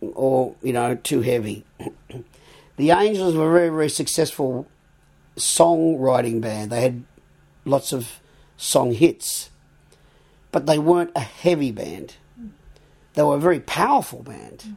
or, 0.00 0.54
you 0.62 0.72
know, 0.72 0.94
too 0.94 1.22
heavy. 1.22 1.64
the 2.76 2.90
Angels 2.90 3.34
were 3.34 3.48
a 3.48 3.52
very, 3.52 3.70
very 3.70 3.88
successful 3.88 4.66
songwriting 5.36 6.40
band. 6.40 6.70
They 6.70 6.82
had 6.82 7.04
lots 7.64 7.92
of 7.92 8.20
song 8.56 8.92
hits, 8.92 9.50
but 10.52 10.66
they 10.66 10.78
weren't 10.78 11.10
a 11.16 11.20
heavy 11.20 11.70
band. 11.70 12.16
They 13.14 13.22
were 13.22 13.36
a 13.36 13.40
very 13.40 13.60
powerful 13.60 14.22
band. 14.22 14.76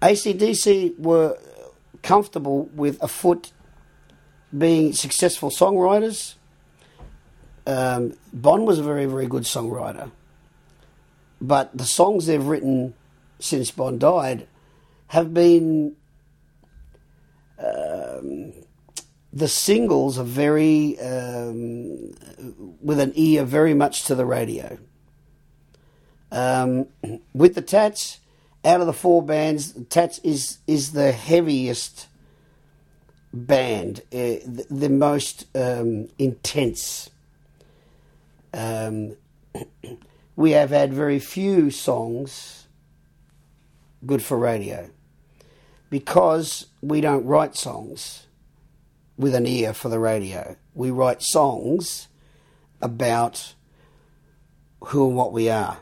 ACDC 0.00 0.98
were 0.98 1.38
comfortable 2.02 2.66
with 2.74 3.02
a 3.02 3.08
foot 3.08 3.52
being 4.56 4.92
successful 4.92 5.50
songwriters. 5.50 6.34
Um, 7.66 8.16
Bon 8.32 8.64
was 8.64 8.78
a 8.78 8.82
very, 8.82 9.06
very 9.06 9.26
good 9.26 9.42
songwriter. 9.42 10.10
But 11.40 11.76
the 11.76 11.84
songs 11.84 12.26
they've 12.26 12.44
written 12.44 12.94
since 13.38 13.70
Bon 13.70 13.98
died 13.98 14.46
have 15.08 15.34
been. 15.34 15.96
Um, 17.58 18.52
the 19.32 19.48
singles 19.48 20.18
are 20.18 20.24
very. 20.24 20.98
Um, 20.98 22.14
with 22.80 23.00
an 23.00 23.12
ear 23.14 23.44
very 23.44 23.74
much 23.74 24.04
to 24.04 24.14
the 24.14 24.24
radio. 24.24 24.78
Um, 26.30 26.86
with 27.32 27.54
the 27.54 27.62
Tats, 27.62 28.20
out 28.64 28.80
of 28.80 28.86
the 28.86 28.92
four 28.92 29.22
bands, 29.22 29.72
Tats 29.88 30.18
is 30.20 30.58
is 30.66 30.92
the 30.92 31.12
heaviest 31.12 32.08
band, 33.32 34.00
uh, 34.12 34.42
the, 34.44 34.66
the 34.70 34.88
most 34.88 35.46
um, 35.54 36.08
intense. 36.18 37.10
Um, 38.52 39.16
we 40.36 40.52
have 40.52 40.70
had 40.70 40.92
very 40.92 41.18
few 41.18 41.70
songs 41.70 42.66
good 44.06 44.22
for 44.22 44.38
radio 44.38 44.88
because 45.90 46.66
we 46.80 47.00
don't 47.00 47.24
write 47.24 47.56
songs 47.56 48.26
with 49.16 49.34
an 49.34 49.46
ear 49.46 49.72
for 49.72 49.88
the 49.88 49.98
radio. 49.98 50.56
We 50.74 50.90
write 50.90 51.22
songs 51.22 52.08
about 52.80 53.54
who 54.80 55.08
and 55.08 55.16
what 55.16 55.32
we 55.32 55.50
are. 55.50 55.78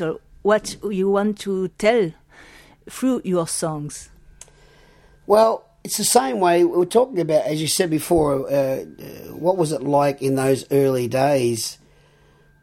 Tell 0.00 0.08
me 0.08 0.12
a 0.12 0.14
little 0.14 0.20
what 0.42 0.76
you 0.90 1.10
want 1.10 1.38
to 1.40 1.68
tell 1.68 2.12
through 2.88 3.22
your 3.24 3.46
songs? 3.46 4.10
Well, 5.26 5.66
it's 5.84 5.96
the 5.96 6.04
same 6.04 6.40
way 6.40 6.64
we 6.64 6.76
were 6.76 6.86
talking 6.86 7.20
about, 7.20 7.44
as 7.44 7.60
you 7.60 7.68
said 7.68 7.90
before. 7.90 8.50
Uh, 8.50 8.54
uh, 8.54 8.84
what 9.34 9.56
was 9.56 9.72
it 9.72 9.82
like 9.82 10.22
in 10.22 10.34
those 10.34 10.64
early 10.70 11.08
days? 11.08 11.78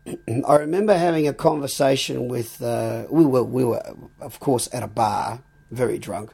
I 0.48 0.56
remember 0.56 0.98
having 0.98 1.28
a 1.28 1.34
conversation 1.34 2.28
with. 2.28 2.62
Uh, 2.62 3.06
we 3.10 3.26
were, 3.26 3.44
we 3.44 3.64
were, 3.64 3.84
of 4.20 4.40
course, 4.40 4.70
at 4.74 4.84
a 4.84 4.88
bar, 4.88 5.42
very 5.72 5.98
drunk. 5.98 6.32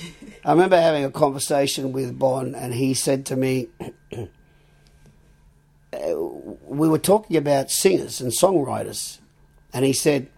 I 0.44 0.52
remember 0.52 0.80
having 0.80 1.04
a 1.04 1.10
conversation 1.10 1.92
with 1.92 2.18
Bon, 2.18 2.54
and 2.54 2.74
he 2.74 2.94
said 2.94 3.26
to 3.26 3.36
me, 3.36 3.68
uh, 4.12 4.26
"We 6.64 6.88
were 6.88 6.98
talking 6.98 7.36
about 7.36 7.70
singers 7.70 8.20
and 8.20 8.32
songwriters," 8.32 9.18
and 9.72 9.84
he 9.84 9.92
said, 9.92 10.28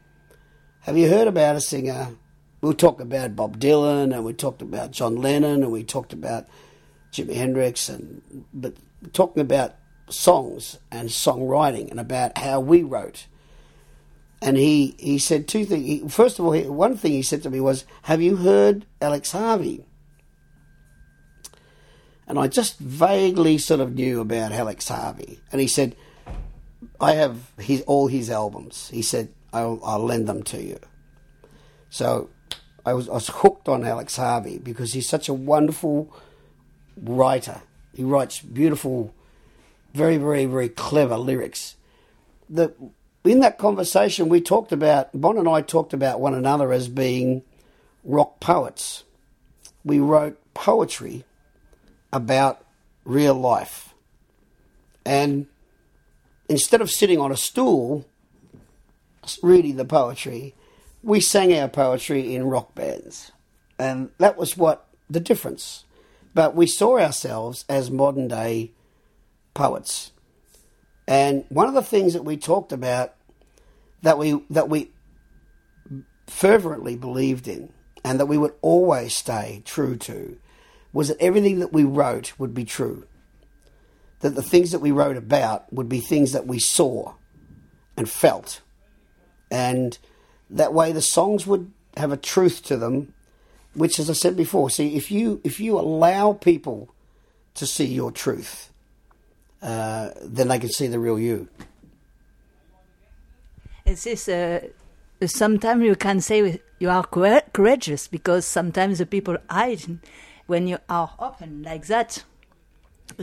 "Have 0.89 0.97
you 0.97 1.11
heard 1.11 1.29
about 1.29 1.55
a 1.55 1.61
singer?" 1.61 2.17
We 2.63 2.73
talked 2.73 3.03
about 3.03 3.37
Bob 3.37 3.61
Dylan, 3.61 4.15
and 4.15 4.25
we 4.25 4.33
talked 4.33 4.63
about 4.63 4.91
John 4.91 5.17
Lennon, 5.17 5.63
and 5.63 5.71
we 5.71 5.85
talked 5.85 6.15
about 6.15 6.47
Jimi 7.13 7.35
Hendrix, 7.35 7.91
and 7.91 8.23
but 8.55 8.73
talking 9.13 9.43
about 9.43 9.75
songs 10.09 10.79
and 10.91 11.11
songwriting 11.11 11.91
and 11.91 12.01
about 12.01 12.39
how 12.39 12.61
we 12.61 12.83
wrote. 12.83 13.27
And 14.41 14.57
he, 14.57 14.97
he 14.99 15.19
said 15.19 15.47
two 15.47 15.67
things. 15.67 15.85
He, 15.85 16.09
first 16.09 16.39
of 16.39 16.47
all, 16.47 16.53
he, 16.53 16.63
one 16.63 16.97
thing 16.97 17.13
he 17.13 17.21
said 17.21 17.43
to 17.43 17.51
me 17.51 17.61
was, 17.61 17.85
"Have 18.05 18.23
you 18.23 18.37
heard 18.37 18.87
Alex 19.03 19.33
Harvey?" 19.33 19.85
And 22.27 22.39
I 22.39 22.49
just 22.49 22.79
vaguely 22.79 23.59
sort 23.59 23.81
of 23.81 23.95
knew 23.95 24.23
about 24.23 24.53
Alex 24.53 24.89
Harvey. 24.89 25.41
And 25.53 25.61
he 25.61 25.69
said, 25.69 25.97
"I 26.99 27.13
have 27.13 27.53
his 27.59 27.83
all 27.83 28.07
his 28.07 28.31
albums." 28.31 28.89
He 28.89 29.03
said, 29.03 29.35
"I'll, 29.53 29.81
I'll 29.85 30.05
lend 30.05 30.27
them 30.27 30.43
to 30.45 30.63
you." 30.63 30.79
So 31.91 32.31
I 32.85 32.95
was, 32.95 33.09
I 33.09 33.15
was 33.15 33.29
hooked 33.29 33.69
on 33.69 33.85
Alex 33.85 34.17
Harvey 34.17 34.59
because 34.59 34.93
he's 34.93 35.09
such 35.09 35.29
a 35.29 35.35
wonderful 35.35 36.13
writer. 36.97 37.63
He 37.95 38.05
writes 38.05 38.41
beautiful, 38.41 39.15
very, 39.95 40.17
very, 40.17 40.47
very 40.47 40.69
clever 40.69 41.17
lyrics. 41.17 41.77
The, 42.49 42.75
in 43.25 43.41
that 43.41 43.59
conversation, 43.59 44.29
we 44.29 44.41
talked 44.41 44.73
about, 44.73 45.11
Bon 45.13 45.37
and 45.37 45.49
I 45.49 45.61
talked 45.61 45.93
about 45.93 46.21
one 46.21 46.35
another 46.35 46.73
as 46.73 46.89
being 46.89 47.43
rock 48.05 48.41
poets. 48.41 49.05
We 49.85 49.99
wrote 49.99 50.41
poetry 50.55 51.25
about 52.13 52.65
real 53.05 53.35
life. 53.35 53.95
And 55.05 55.47
instead 56.49 56.81
of 56.81 56.91
sitting 56.91 57.19
on 57.19 57.33
a 57.33 57.37
stool 57.37 58.07
reading 59.43 59.77
the 59.77 59.85
poetry, 59.85 60.55
we 61.03 61.21
sang 61.21 61.57
our 61.57 61.69
poetry 61.69 62.35
in 62.35 62.45
rock 62.45 62.75
bands. 62.75 63.33
And 63.79 64.11
that 64.19 64.37
was 64.37 64.57
what 64.57 64.87
the 65.09 65.21
difference. 65.21 65.85
But 66.35 66.55
we 66.55 66.67
saw 66.67 66.99
ourselves 66.99 67.65
as 67.69 67.91
modern 67.91 68.29
day 68.29 68.73
poets. 69.55 70.13
And 71.07 71.45
one 71.49 71.69
of 71.69 71.75
the 71.75 71.83
things 71.83 72.13
that 72.13 72.25
we 72.25 72.37
talked 72.37 72.73
about 72.73 73.15
that 74.03 74.19
we 74.19 74.43
that 74.51 74.69
we 74.69 74.93
fervently 76.27 76.97
believed 76.97 77.49
in 77.49 77.73
and 78.05 78.21
that 78.21 78.27
we 78.27 78.39
would 78.39 78.55
always 78.61 79.17
stay 79.17 79.63
true 79.65 79.97
to 79.97 80.39
was 80.93 81.09
that 81.09 81.21
everything 81.21 81.59
that 81.59 81.73
we 81.73 81.85
wrote 81.85 82.39
would 82.39 82.55
be 82.55 82.65
true. 82.65 83.07
That 84.21 84.35
the 84.35 84.43
things 84.43 84.73
that 84.73 84.81
we 84.81 84.91
wrote 84.91 85.17
about 85.17 85.73
would 85.73 85.89
be 85.89 86.01
things 86.01 86.33
that 86.33 86.47
we 86.47 86.59
saw 86.59 87.15
and 87.97 88.09
felt. 88.09 88.61
And 89.51 89.99
that 90.51 90.73
way 90.73 90.93
the 90.93 91.03
songs 91.03 91.47
would 91.47 91.71
have 91.97 92.13
a 92.13 92.17
truth 92.17 92.63
to 92.65 92.77
them 92.77 93.13
which 93.75 93.99
as 93.99 94.09
i 94.09 94.13
said 94.13 94.37
before 94.37 94.71
see 94.71 94.97
if 94.97 95.11
you 95.11 95.41
if 95.45 95.61
you 95.61 95.79
allow 95.79 96.33
people 96.33 96.89
to 97.59 97.67
see 97.67 97.87
your 97.87 98.13
truth, 98.13 98.73
uh, 99.63 100.11
then 100.23 100.49
they 100.49 100.59
can 100.59 100.71
see 100.71 100.87
the 100.87 100.99
real 100.99 101.19
you. 101.19 101.49
It's 103.85 104.05
this. 104.05 104.29
Uh, 104.29 104.69
sometimes 105.27 105.83
you 105.83 105.97
can 105.97 106.21
say 106.21 106.61
you 106.79 106.91
are 106.91 107.05
courageous 107.05 108.07
because 108.07 108.47
sometimes 108.47 108.99
the 108.99 109.07
people 109.07 109.37
hide 109.51 109.99
when 110.47 110.69
you 110.69 110.79
are 110.89 111.11
open 111.19 111.65
like 111.65 111.87
that. 111.89 112.25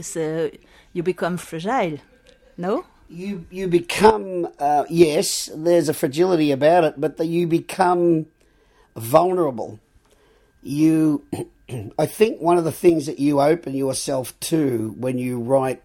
So 0.00 0.50
you 0.92 1.02
become 1.02 1.38
fragile. 1.38 1.98
No. 2.58 2.84
You 3.08 3.46
you 3.50 3.68
become 3.68 4.48
uh, 4.58 4.84
yes. 4.88 5.48
There's 5.54 5.88
a 5.88 5.94
fragility 5.94 6.50
about 6.50 6.84
it, 6.84 6.94
but 7.00 7.16
that 7.18 7.26
you 7.26 7.46
become 7.46 8.26
vulnerable. 8.96 9.78
You, 10.62 11.24
I 11.98 12.06
think 12.06 12.40
one 12.40 12.58
of 12.58 12.64
the 12.64 12.72
things 12.72 13.06
that 13.06 13.18
you 13.18 13.40
open 13.40 13.74
yourself 13.74 14.38
to 14.40 14.94
when 14.98 15.18
you 15.18 15.38
write 15.38 15.82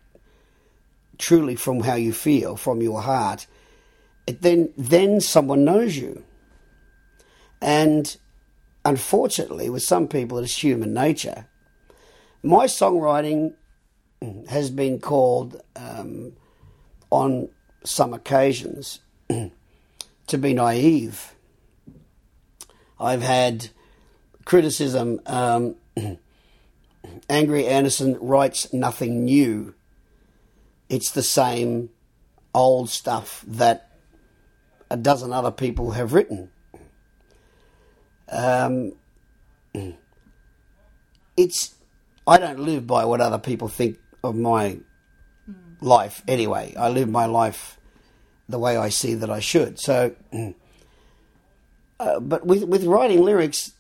truly 1.18 1.56
from 1.56 1.82
how 1.82 1.96
you 1.96 2.12
feel, 2.12 2.56
from 2.56 2.82
your 2.82 3.02
heart, 3.02 3.46
it 4.26 4.42
then 4.42 4.74
then 4.78 5.22
someone 5.22 5.64
knows 5.64 5.96
you. 5.96 6.24
And 7.62 8.18
unfortunately, 8.84 9.70
with 9.70 9.84
some 9.84 10.08
people, 10.08 10.40
it's 10.40 10.64
human 10.64 10.94
nature. 10.94 11.46
My 12.42 12.66
songwriting 12.66 13.54
has 14.50 14.72
been 14.72 15.00
called, 15.00 15.62
um, 15.76 16.34
on 17.12 17.50
some 17.84 18.14
occasions, 18.14 19.02
to 20.28 20.38
be 20.38 20.54
naive. 20.54 21.36
I've 23.00 23.22
had 23.22 23.70
criticism. 24.46 25.20
Um, 25.26 25.76
Angry 27.30 27.68
Anderson 27.68 28.18
writes 28.20 28.74
nothing 28.74 29.26
new. 29.26 29.76
It's 30.90 31.12
the 31.12 31.24
same 31.24 31.90
old 32.54 32.90
stuff 32.90 33.44
that 33.48 33.90
a 34.90 34.98
dozen 34.98 35.32
other 35.32 35.52
people 35.52 35.92
have 35.92 36.14
written. 36.14 36.50
Um, 38.30 38.94
it's 41.38 41.76
I 42.28 42.38
don't 42.38 42.60
live 42.60 42.86
by 42.88 43.06
what 43.06 43.22
other 43.22 43.40
people 43.40 43.68
think 43.68 43.98
of 44.24 44.36
my 44.36 44.80
life 45.82 46.24
anyway. 46.28 46.74
I 46.78 46.90
live 46.90 47.10
my 47.10 47.26
life 47.26 47.78
the 48.48 48.60
way 48.60 48.78
I 48.78 48.90
see 48.90 49.16
that 49.16 49.30
I 49.30 49.40
should. 49.40 49.80
So, 49.80 50.16
uh, 52.00 52.20
but 52.20 52.46
with 52.46 52.64
with 52.64 52.86
writing 52.86 53.22
lyrics, 53.22 53.74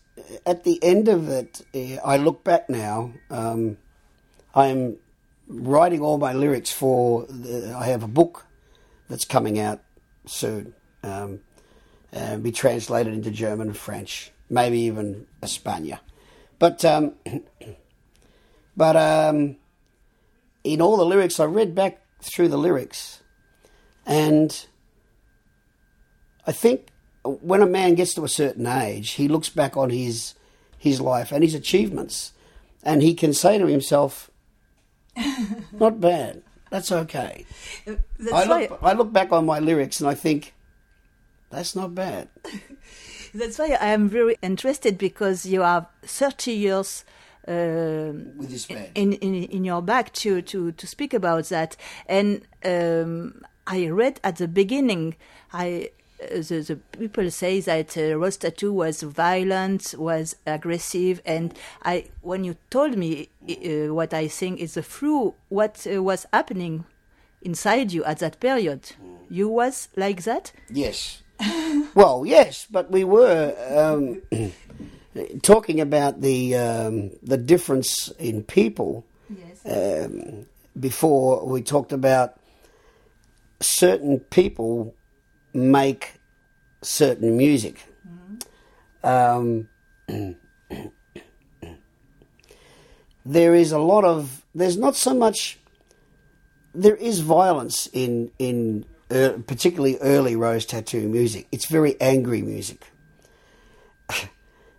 at 0.46 0.64
the 0.64 0.84
end 0.84 1.08
of 1.08 1.30
it, 1.30 1.62
uh, 1.74 2.02
I 2.06 2.18
look 2.18 2.44
back 2.44 2.70
now. 2.70 3.14
Um, 3.30 3.78
I'm 4.54 4.98
writing 5.48 6.02
all 6.02 6.18
my 6.18 6.34
lyrics 6.34 6.72
for. 6.72 7.26
The, 7.28 7.76
I 7.78 7.86
have 7.86 8.04
a 8.04 8.08
book 8.08 8.46
that's 9.08 9.26
coming 9.26 9.60
out 9.60 9.82
soon, 10.26 10.74
um, 11.04 11.42
and 12.12 12.44
be 12.44 12.52
translated 12.52 13.14
into 13.14 13.32
German 13.32 13.68
and 13.68 13.78
French, 13.78 14.32
maybe 14.50 14.80
even 14.80 15.28
Espana. 15.42 16.00
But 16.60 16.84
um, 16.86 17.14
but 18.78 18.96
um, 18.96 19.58
in 20.63 20.82
all 20.82 20.97
the 20.97 21.06
lyrics, 21.06 21.39
I 21.39 21.45
read 21.45 21.76
back 21.76 22.02
through 22.21 22.50
the 22.50 22.58
lyrics, 22.58 23.21
and 24.06 24.65
I 26.45 26.52
think 26.52 26.88
when 27.24 27.62
a 27.62 27.67
man 27.67 27.95
gets 27.95 28.13
to 28.15 28.24
a 28.24 28.30
certain 28.30 28.65
age, 28.65 29.12
he 29.12 29.28
looks 29.28 29.50
back 29.50 29.78
on 29.78 29.89
his 29.89 30.36
his 30.78 31.00
life 31.00 31.32
and 31.32 31.43
his 31.43 31.54
achievements, 31.54 32.34
and 32.84 33.02
he 33.02 33.13
can 33.13 33.34
say 33.34 33.58
to 33.58 33.67
himself, 33.67 34.32
"Not 35.71 36.00
bad. 36.00 36.41
That's 36.69 36.91
okay." 36.91 37.45
That's 37.86 38.34
I 38.34 38.45
look, 38.45 38.80
I 38.82 38.93
look 38.93 39.13
back 39.13 39.32
on 39.32 39.45
my 39.45 39.60
lyrics 39.60 40.00
and 40.00 40.10
I 40.10 40.15
think, 40.15 40.54
"That's 41.50 41.76
not 41.76 41.93
bad." 41.93 42.30
That's 43.34 43.60
why 43.60 43.78
I 43.80 43.88
am 43.88 44.10
very 44.10 44.38
interested 44.41 44.97
because 44.97 45.45
you 45.45 45.62
have 45.62 45.88
thirty 46.04 46.54
years. 46.54 47.06
With 47.47 48.49
this 48.49 48.65
band. 48.65 48.89
in, 48.95 49.13
in 49.13 49.43
in 49.43 49.63
your 49.65 49.82
back 49.82 50.13
to 50.13 50.41
to 50.41 50.71
to 50.73 50.88
speak 50.88 51.13
about 51.13 51.45
that 51.45 51.75
and 52.08 52.41
um, 52.63 53.41
I 53.65 53.88
read 53.88 54.19
at 54.23 54.38
the 54.38 54.47
beginning 54.47 55.15
I 55.54 55.89
uh, 56.21 56.36
the, 56.36 56.62
the 56.62 56.75
people 56.99 57.32
say 57.32 57.60
that 57.62 57.97
uh, 57.97 58.15
Rose 58.15 58.38
Tattoo 58.38 58.71
was 58.73 59.01
violent 59.01 59.95
was 59.97 60.36
aggressive 60.45 61.21
and 61.25 61.54
I 61.84 62.06
when 62.21 62.43
you 62.43 62.58
told 62.69 62.95
me 62.97 63.30
uh, 63.49 63.93
what 63.93 64.13
I 64.13 64.27
think 64.27 64.60
is 64.60 64.75
the 64.75 64.84
true 64.84 65.34
what 65.49 65.88
uh, 65.91 66.04
was 66.04 66.27
happening 66.32 66.86
inside 67.41 67.91
you 67.91 68.04
at 68.04 68.19
that 68.19 68.39
period 68.39 68.91
you 69.30 69.49
was 69.49 69.89
like 69.95 70.23
that 70.23 70.51
Yes. 70.69 71.23
well, 71.95 72.23
yes, 72.25 72.67
but 72.69 72.91
we 72.91 73.04
were 73.04 73.56
um, 73.75 74.21
talking 75.41 75.82
about 75.82 76.21
the 76.21 76.56
um, 76.56 77.12
the 77.21 77.38
difference 77.38 78.10
in 78.19 78.43
people. 78.43 79.06
yes 79.30 79.62
Um, 79.65 80.45
before 80.80 81.45
we 81.45 81.62
talked 81.62 81.91
about 81.91 82.39
certain 83.60 84.19
people 84.19 84.95
make 85.54 86.13
certain 86.82 87.38
music. 87.38 87.86
Um, 89.04 89.67
there 93.26 93.56
is 93.56 93.71
a 93.71 93.80
lot 93.80 94.04
of 94.04 94.45
there's 94.54 94.78
not 94.78 94.95
so 94.95 95.13
much 95.13 95.60
there 96.74 96.95
is 96.95 97.19
violence 97.19 97.88
in 97.93 98.32
in 98.39 98.86
uh, 99.10 99.34
particularly 99.45 99.97
early 100.00 100.36
rose 100.36 100.65
tattoo 100.65 101.08
music. 101.08 101.47
It's 101.52 101.67
very 101.67 102.00
angry 102.00 102.41
music. 102.41 102.90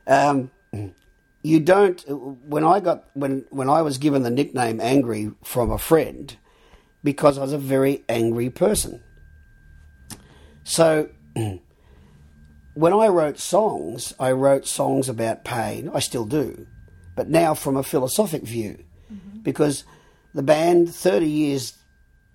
Um, 0.07 0.51
you 1.43 1.61
don't. 1.61 2.03
When 2.47 2.65
I 2.65 2.81
got 2.81 3.05
when 3.15 3.45
when 3.51 3.69
I 3.69 3.83
was 3.83 3.99
given 3.99 4.23
the 4.23 4.31
nickname 4.31 4.81
Angry 4.81 5.33
from 5.43 5.71
a 5.71 5.79
friend, 5.79 6.37
because 7.03 7.39
I 7.39 7.43
was 7.43 7.53
a 7.53 7.59
very 7.59 8.05
angry 8.09 8.51
person. 8.51 9.03
So. 10.65 11.09
When 12.75 12.95
I 12.95 13.09
wrote 13.09 13.39
songs, 13.39 14.15
I 14.19 14.33
wrote 14.33 14.67
songs 14.67 15.11
about 15.11 15.45
pain. 15.45 15.91
I 15.93 16.01
still 16.01 16.25
do, 16.25 16.67
but 17.15 17.29
now 17.29 17.53
from 17.53 17.77
a 17.77 17.83
philosophic 17.83 18.45
view, 18.45 18.83
because 19.43 19.85
the 20.33 20.43
band, 20.43 20.89
30 20.89 21.27
years 21.27 21.77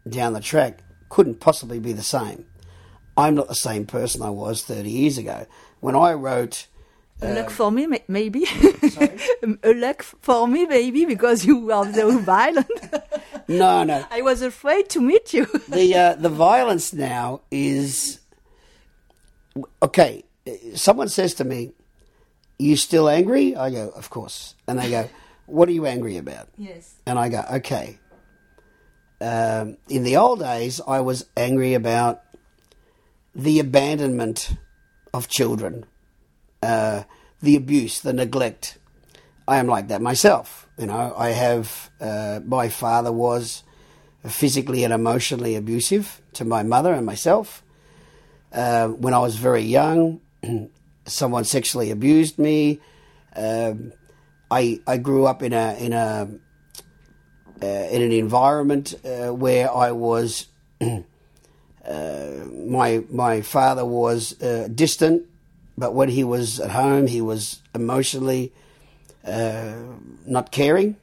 down 0.08 0.34
the 0.34 0.40
track, 0.40 0.84
couldn't 1.10 1.40
possibly 1.40 1.80
be 1.80 1.92
the 1.92 2.04
same. 2.04 2.46
I'm 3.18 3.34
not 3.34 3.48
the 3.48 3.56
same 3.56 3.88
person 3.88 4.22
I 4.22 4.30
was 4.30 4.64
30 4.64 4.90
years 4.90 5.18
ago. 5.18 5.48
When 5.80 5.96
I 5.96 6.14
wrote. 6.14 6.68
A 7.22 7.34
luck 7.34 7.50
for 7.50 7.72
me, 7.72 7.88
ma- 7.88 7.98
maybe. 8.08 8.46
a 9.64 9.74
luck 9.74 10.04
for 10.04 10.48
me, 10.48 10.66
maybe, 10.66 11.06
because 11.06 11.46
you 11.46 11.72
are 11.72 11.92
so 11.94 12.18
violent. 12.20 12.70
No, 13.48 13.84
no. 13.84 14.06
I 14.12 14.22
was 14.22 14.42
afraid 14.42 14.90
to 14.90 15.02
meet 15.02 15.34
you. 15.34 15.46
the 15.68 15.96
uh, 15.96 16.14
the 16.16 16.30
violence 16.30 16.94
now 16.94 17.42
is 17.50 18.20
okay. 19.82 20.24
Someone 20.76 21.10
says 21.10 21.34
to 21.36 21.44
me, 21.44 21.72
"You 22.60 22.76
still 22.76 23.10
angry?" 23.10 23.56
I 23.56 23.70
go, 23.72 23.90
"Of 23.90 24.10
course." 24.10 24.56
And 24.68 24.80
they 24.80 24.90
go, 24.90 25.10
"What 25.46 25.70
are 25.70 25.74
you 25.74 25.86
angry 25.86 26.18
about?" 26.18 26.50
yes. 26.58 26.96
And 27.06 27.18
I 27.18 27.30
go, 27.30 27.44
"Okay." 27.54 27.98
Um, 29.20 29.78
in 29.90 30.04
the 30.04 30.18
old 30.18 30.40
days, 30.40 30.80
I 30.88 31.00
was 31.00 31.26
angry 31.36 31.74
about 31.74 32.22
the 33.34 33.60
abandonment 33.60 34.52
of 35.14 35.28
children, 35.28 35.86
uh, 36.68 37.04
the 37.42 37.56
abuse, 37.56 38.02
the 38.02 38.14
neglect. 38.14 38.78
I 39.48 39.58
am 39.58 39.68
like 39.68 39.88
that 39.88 40.02
myself. 40.02 40.68
You 40.78 40.88
know, 40.88 41.14
I 41.18 41.30
have. 41.30 41.90
Uh, 42.00 42.42
my 42.46 42.70
father 42.70 43.12
was 43.12 43.64
physically 44.28 44.84
and 44.84 44.94
emotionally 44.94 45.56
abusive 45.56 46.22
to 46.34 46.44
my 46.46 46.64
mother 46.64 46.94
and 46.94 47.06
myself. 47.06 47.64
Uh, 48.52 48.88
when 48.90 49.14
I 49.14 49.20
was 49.20 49.36
very 49.38 49.62
young, 49.62 50.20
someone 51.06 51.46
sexually 51.46 51.92
abused 51.92 52.38
me. 52.38 52.80
Um, 53.36 53.94
I 54.52 54.80
I 54.86 54.98
grew 54.98 55.26
up 55.26 55.42
in 55.44 55.54
a 55.54 55.76
in 55.80 55.94
a 55.94 56.30
uh, 57.62 57.66
in 57.66 58.02
an 58.02 58.12
environment 58.12 58.94
uh, 59.06 59.34
where 59.34 59.74
I 59.74 59.92
was. 59.92 60.48
uh, 60.82 62.44
my 62.52 63.04
my 63.10 63.42
father 63.42 63.86
was 63.86 64.40
uh, 64.42 64.68
distant, 64.74 65.27
but 65.78 65.94
when 65.94 66.10
he 66.10 66.24
was 66.24 66.60
at 66.60 66.72
home, 66.72 67.08
he 67.08 67.22
was 67.22 67.62
emotionally 67.76 68.52
uh, 69.24 69.76
not 70.26 70.52
caring, 70.52 70.98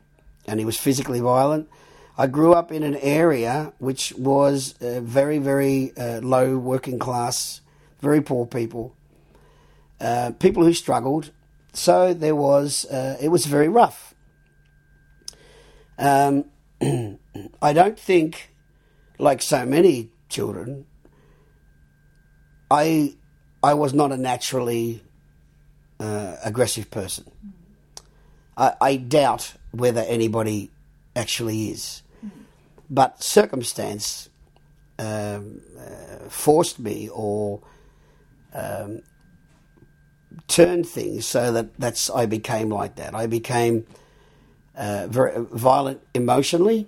and 0.47 0.59
he 0.59 0.67
was 0.67 0.77
physically 0.77 1.21
violent. 1.21 1.69
I 2.17 2.27
grew 2.27 2.53
up 2.55 2.73
in 2.73 2.83
an 2.83 2.97
area 2.97 3.73
which 3.79 4.13
was 4.17 4.75
uh, 4.81 5.01
very, 5.01 5.39
very 5.39 5.93
uh, 5.97 6.21
low 6.21 6.57
working 6.57 6.99
class, 6.99 7.61
very 8.01 8.21
poor 8.21 8.47
people, 8.47 8.95
uh, 10.01 10.33
people 10.39 10.65
who 10.65 10.73
struggled. 10.73 11.31
So 11.73 12.15
there 12.15 12.37
was, 12.37 12.85
uh, 12.87 13.17
it 13.21 13.29
was 13.29 13.47
very 13.47 13.69
rough. 13.69 14.15
Um, 15.99 16.47
I 17.63 17.73
don't 17.73 17.99
think, 17.99 18.53
like 19.19 19.43
so 19.43 19.65
many 19.65 20.11
children, 20.29 20.87
I 22.71 23.15
I 23.65 23.73
was 23.73 23.95
not 23.95 24.13
a 24.13 24.19
naturally 24.19 25.03
uh, 25.99 26.37
aggressive 26.45 26.91
person. 26.91 27.25
I, 28.59 28.75
I 28.79 28.97
doubt 28.97 29.55
whether 29.71 30.03
anybody 30.03 30.71
actually 31.17 31.71
is, 31.71 32.03
but 32.91 33.23
circumstance 33.23 34.29
um, 34.99 35.63
uh, 35.79 36.29
forced 36.29 36.79
me 36.79 37.09
or 37.09 37.63
um, 38.53 39.01
turned 40.47 40.87
things 40.87 41.25
so 41.27 41.51
that 41.53 41.75
that's 41.79 42.11
I 42.11 42.27
became 42.27 42.69
like 42.69 42.97
that. 42.97 43.15
I 43.15 43.27
became 43.27 43.87
uh, 44.77 45.07
very 45.09 45.43
violent 45.53 46.03
emotionally. 46.13 46.87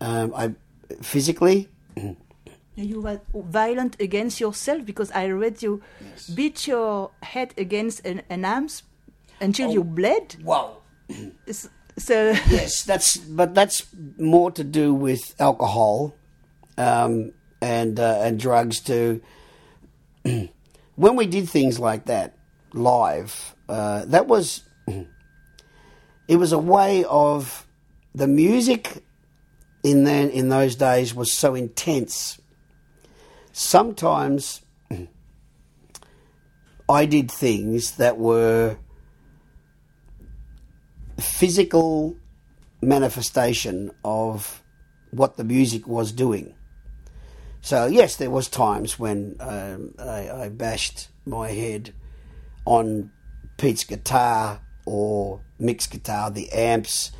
Um, 0.00 0.32
I 0.36 0.54
physically. 1.02 1.68
You 2.76 3.02
were 3.02 3.20
violent 3.34 4.00
against 4.00 4.40
yourself 4.40 4.84
because 4.84 5.10
I 5.10 5.26
read 5.26 5.62
you 5.62 5.82
beat 6.34 6.66
your 6.66 7.10
head 7.22 7.52
against 7.58 8.06
an, 8.06 8.22
an 8.30 8.44
arms 8.44 8.84
until 9.40 9.70
you 9.70 9.84
bled. 9.84 10.36
Wow. 10.42 10.78
So 11.98 12.30
yes, 12.48 12.82
that's 12.84 13.16
but 13.16 13.54
that's 13.54 13.86
more 14.18 14.50
to 14.52 14.64
do 14.64 14.94
with 14.94 15.34
alcohol 15.38 16.14
um, 16.78 17.32
and 17.60 17.98
uh, 18.00 18.20
and 18.22 18.38
drugs. 18.40 18.80
too. 18.80 19.20
when 20.24 21.16
we 21.16 21.26
did 21.26 21.48
things 21.48 21.78
like 21.78 22.06
that 22.06 22.34
live, 22.72 23.54
uh, 23.68 24.04
that 24.06 24.26
was 24.26 24.62
it 26.28 26.36
was 26.36 26.52
a 26.52 26.58
way 26.58 27.04
of 27.04 27.66
the 28.14 28.26
music 28.26 29.02
in 29.82 30.04
then 30.04 30.30
in 30.30 30.48
those 30.48 30.76
days 30.76 31.14
was 31.14 31.32
so 31.32 31.54
intense. 31.54 32.39
Sometimes 33.52 34.62
I 36.88 37.06
did 37.06 37.30
things 37.30 37.92
that 37.96 38.18
were 38.18 38.76
physical 41.18 42.16
manifestation 42.82 43.90
of 44.04 44.62
what 45.10 45.36
the 45.36 45.44
music 45.44 45.86
was 45.86 46.12
doing. 46.12 46.54
So 47.60 47.86
yes, 47.86 48.16
there 48.16 48.30
was 48.30 48.48
times 48.48 48.98
when 48.98 49.36
um, 49.40 49.94
I, 49.98 50.30
I 50.30 50.48
bashed 50.48 51.08
my 51.26 51.50
head 51.50 51.92
on 52.64 53.10
Pete's 53.58 53.84
guitar 53.84 54.60
or 54.86 55.40
Mick's 55.58 55.86
guitar, 55.86 56.30
the 56.30 56.50
amps, 56.52 57.12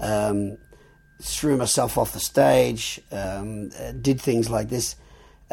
um, 0.00 0.56
threw 1.20 1.56
myself 1.56 1.98
off 1.98 2.12
the 2.12 2.20
stage, 2.20 3.00
um, 3.12 3.70
did 4.00 4.20
things 4.20 4.48
like 4.48 4.68
this, 4.70 4.96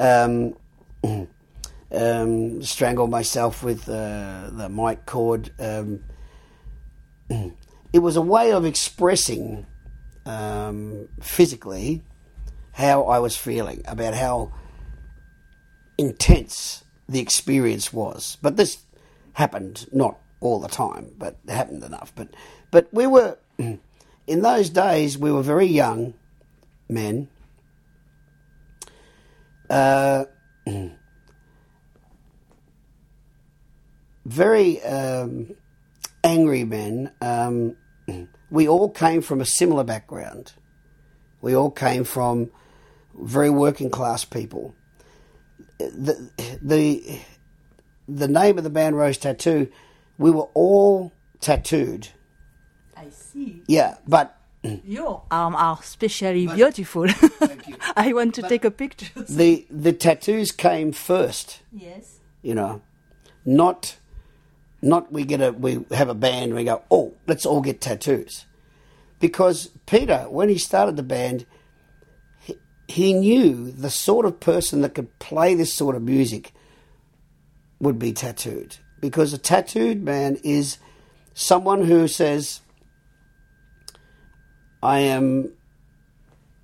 um, 0.02 0.56
um, 1.92 2.62
strangled 2.64 3.12
myself 3.12 3.64
with 3.64 3.88
uh, 3.88 4.50
the 4.52 4.68
mic 4.70 5.06
cord. 5.06 5.52
Um, 5.60 6.04
it 7.94 8.00
was 8.00 8.16
a 8.16 8.22
way 8.22 8.52
of 8.52 8.66
expressing 8.66 9.66
um, 10.26 11.08
physically 11.22 12.02
how 12.74 13.04
I 13.04 13.20
was 13.20 13.36
feeling 13.36 13.84
about 13.86 14.14
how 14.14 14.52
intense 15.98 16.84
the 17.08 17.20
experience 17.20 17.94
was. 17.94 18.38
But 18.42 18.58
this 18.58 18.80
happened 19.34 19.88
not 19.92 20.18
all 20.40 20.60
the 20.60 20.68
time, 20.68 21.12
but 21.18 21.38
it 21.48 21.52
happened 21.52 21.84
enough. 21.84 22.12
But 22.16 22.30
but 22.72 22.88
we 22.92 23.06
were 23.08 23.38
in 23.58 24.42
those 24.42 24.70
days 24.70 25.18
we 25.18 25.32
were 25.32 25.44
very 25.44 25.68
young 25.68 26.14
men. 26.90 27.28
Uh, 29.72 30.26
very 34.26 34.82
um, 34.84 35.56
angry 36.26 36.66
men. 36.66 37.10
Um, 37.22 37.78
we 38.50 38.68
all 38.68 38.90
came 38.90 39.22
from 39.22 39.40
a 39.40 39.46
similar 39.46 39.86
background. 39.86 40.52
We 41.40 41.56
all 41.56 41.72
came 41.72 42.04
from 42.04 42.52
very 43.18 43.50
working 43.50 43.90
class 43.90 44.26
people. 44.26 44.76
The 45.80 46.30
the 46.62 47.22
the 48.10 48.28
name 48.28 48.58
of 48.58 48.66
the 48.66 48.70
band 48.70 48.98
Rose 48.98 49.18
Tattoo, 49.18 49.70
we 50.18 50.32
were 50.32 50.50
all 50.54 51.14
tattooed. 51.40 52.10
I 52.98 53.10
see 53.10 53.64
Yeah, 53.68 53.98
but 54.06 54.38
your 54.64 55.24
arms 55.32 55.56
um, 55.56 55.62
are 55.62 55.78
especially 55.80 56.48
beautiful. 56.48 57.08
I 57.96 58.14
want 58.14 58.36
to 58.36 58.44
take 58.44 58.66
a 58.66 58.72
picture. 58.72 59.08
the 59.16 59.66
the 59.70 59.94
tattoos 59.94 60.52
came 60.52 60.92
first. 60.92 61.62
Yes. 61.72 62.20
You 62.42 62.56
know, 62.56 62.82
not 63.46 63.98
not 64.82 65.12
we 65.12 65.24
get 65.24 65.42
a 65.42 65.52
we 65.52 65.84
have 65.92 66.10
a 66.10 66.14
band 66.14 66.46
and 66.46 66.56
we 66.56 66.64
go 66.64 66.84
oh 66.92 67.14
let's 67.28 67.46
all 67.46 67.62
get 67.62 67.82
tattoos, 67.82 68.46
because 69.20 69.72
Peter 69.86 70.26
when 70.30 70.50
he 70.50 70.58
started 70.58 70.96
the 70.96 71.04
band, 71.04 71.46
he, 72.40 72.58
he 72.88 73.14
knew 73.14 73.72
the 73.72 73.90
sort 73.90 74.26
of 74.26 74.40
person 74.40 74.82
that 74.82 74.94
could 74.94 75.18
play 75.20 75.56
this 75.56 75.74
sort 75.74 75.96
of 75.96 76.04
music 76.04 76.54
would 77.80 77.98
be 77.98 78.14
tattooed 78.14 78.78
because 79.00 79.34
a 79.34 79.38
tattooed 79.40 80.04
man 80.04 80.38
is 80.44 80.78
someone 81.34 81.86
who 81.86 82.08
says 82.08 82.62
I 84.82 85.00
am 85.00 85.54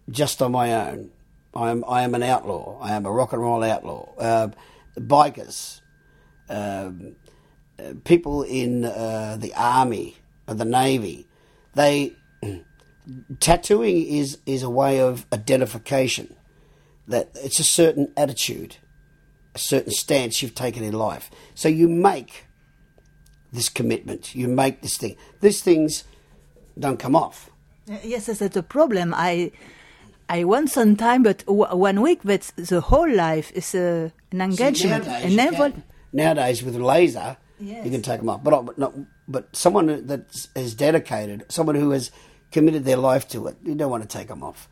just 0.10 0.42
on 0.42 0.52
my 0.52 0.74
own. 0.74 1.12
I 1.56 1.72
am 1.72 1.84
I 1.88 2.04
am 2.04 2.16
an 2.16 2.24
outlaw. 2.24 2.80
I 2.82 2.94
am 2.94 3.06
a 3.06 3.12
rock 3.12 3.34
and 3.34 3.42
roll 3.42 3.64
outlaw. 3.64 4.14
Uh, 4.18 4.50
bikers, 4.98 5.82
um, 6.50 7.16
uh, 7.80 7.94
people 8.04 8.44
in 8.44 8.86
uh, 8.86 9.38
the 9.40 9.54
army 9.56 10.18
or 10.48 10.56
the 10.56 10.66
navy, 10.66 11.28
they 11.76 12.14
tattooing 13.40 14.06
is 14.06 14.40
is 14.46 14.64
a 14.64 14.70
way 14.70 15.00
of 15.00 15.26
identification. 15.32 16.36
That 17.08 17.30
it's 17.36 17.60
a 17.60 17.64
certain 17.64 18.12
attitude, 18.18 18.78
a 19.56 19.60
certain 19.60 19.92
stance 19.92 20.42
you've 20.42 20.56
taken 20.56 20.84
in 20.84 20.94
life. 20.94 21.32
So 21.56 21.70
you 21.70 21.88
make 21.88 22.46
this 23.52 23.70
commitment. 23.70 24.36
You 24.36 24.48
make 24.48 24.82
this 24.82 24.98
thing. 24.98 25.16
These 25.40 25.62
things 25.62 26.04
don't 26.78 27.00
come 27.00 27.16
off. 27.16 27.50
Yes, 28.04 28.26
that's 28.28 28.56
a 28.56 28.64
problem. 28.64 29.14
I 29.16 29.52
I 30.30 30.44
want 30.44 30.70
some 30.70 30.96
time, 30.96 31.24
but 31.24 31.46
w- 31.46 31.74
one 31.76 32.02
week, 32.02 32.20
but 32.24 32.52
the 32.58 32.82
whole 32.82 33.10
life 33.10 33.52
is 33.56 33.74
uh, 33.74 34.10
an 34.32 34.42
engagement. 34.42 35.06
Nowadays, 35.06 35.24
and 35.26 35.36
never, 35.38 35.70
can. 35.72 35.84
Nowadays, 36.12 36.64
with 36.64 36.76
a 36.76 36.84
laser, 36.84 37.38
Yes. 37.60 37.86
you 37.86 37.92
can 37.92 38.02
take 38.02 38.20
them 38.20 38.30
off. 38.30 38.44
But 38.44 38.62
but 38.66 38.78
not, 38.78 38.94
but 39.28 39.56
someone 39.56 40.06
that 40.08 40.22
is 40.56 40.76
dedicated, 40.76 41.46
someone 41.50 41.76
who 41.76 41.92
has 41.92 42.12
committed 42.52 42.84
their 42.86 42.98
life 42.98 43.28
to 43.30 43.48
it, 43.48 43.56
you 43.64 43.74
don't 43.76 43.90
want 43.90 44.04
to 44.04 44.18
take 44.18 44.28
them 44.28 44.44
off. 44.44 44.68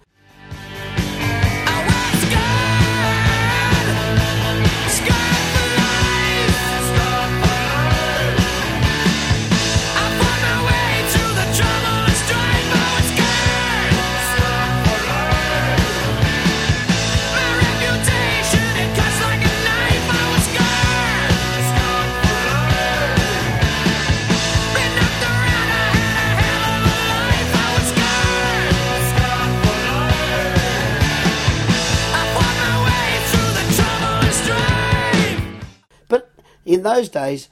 In 36.65 36.84
those 36.84 37.10
days, 37.10 37.49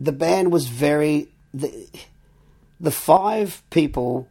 the 0.00 0.12
band 0.12 0.52
was 0.52 0.66
very 0.66 1.28
the 1.54 1.86
the 2.80 2.90
five 2.90 3.62
people 3.70 4.28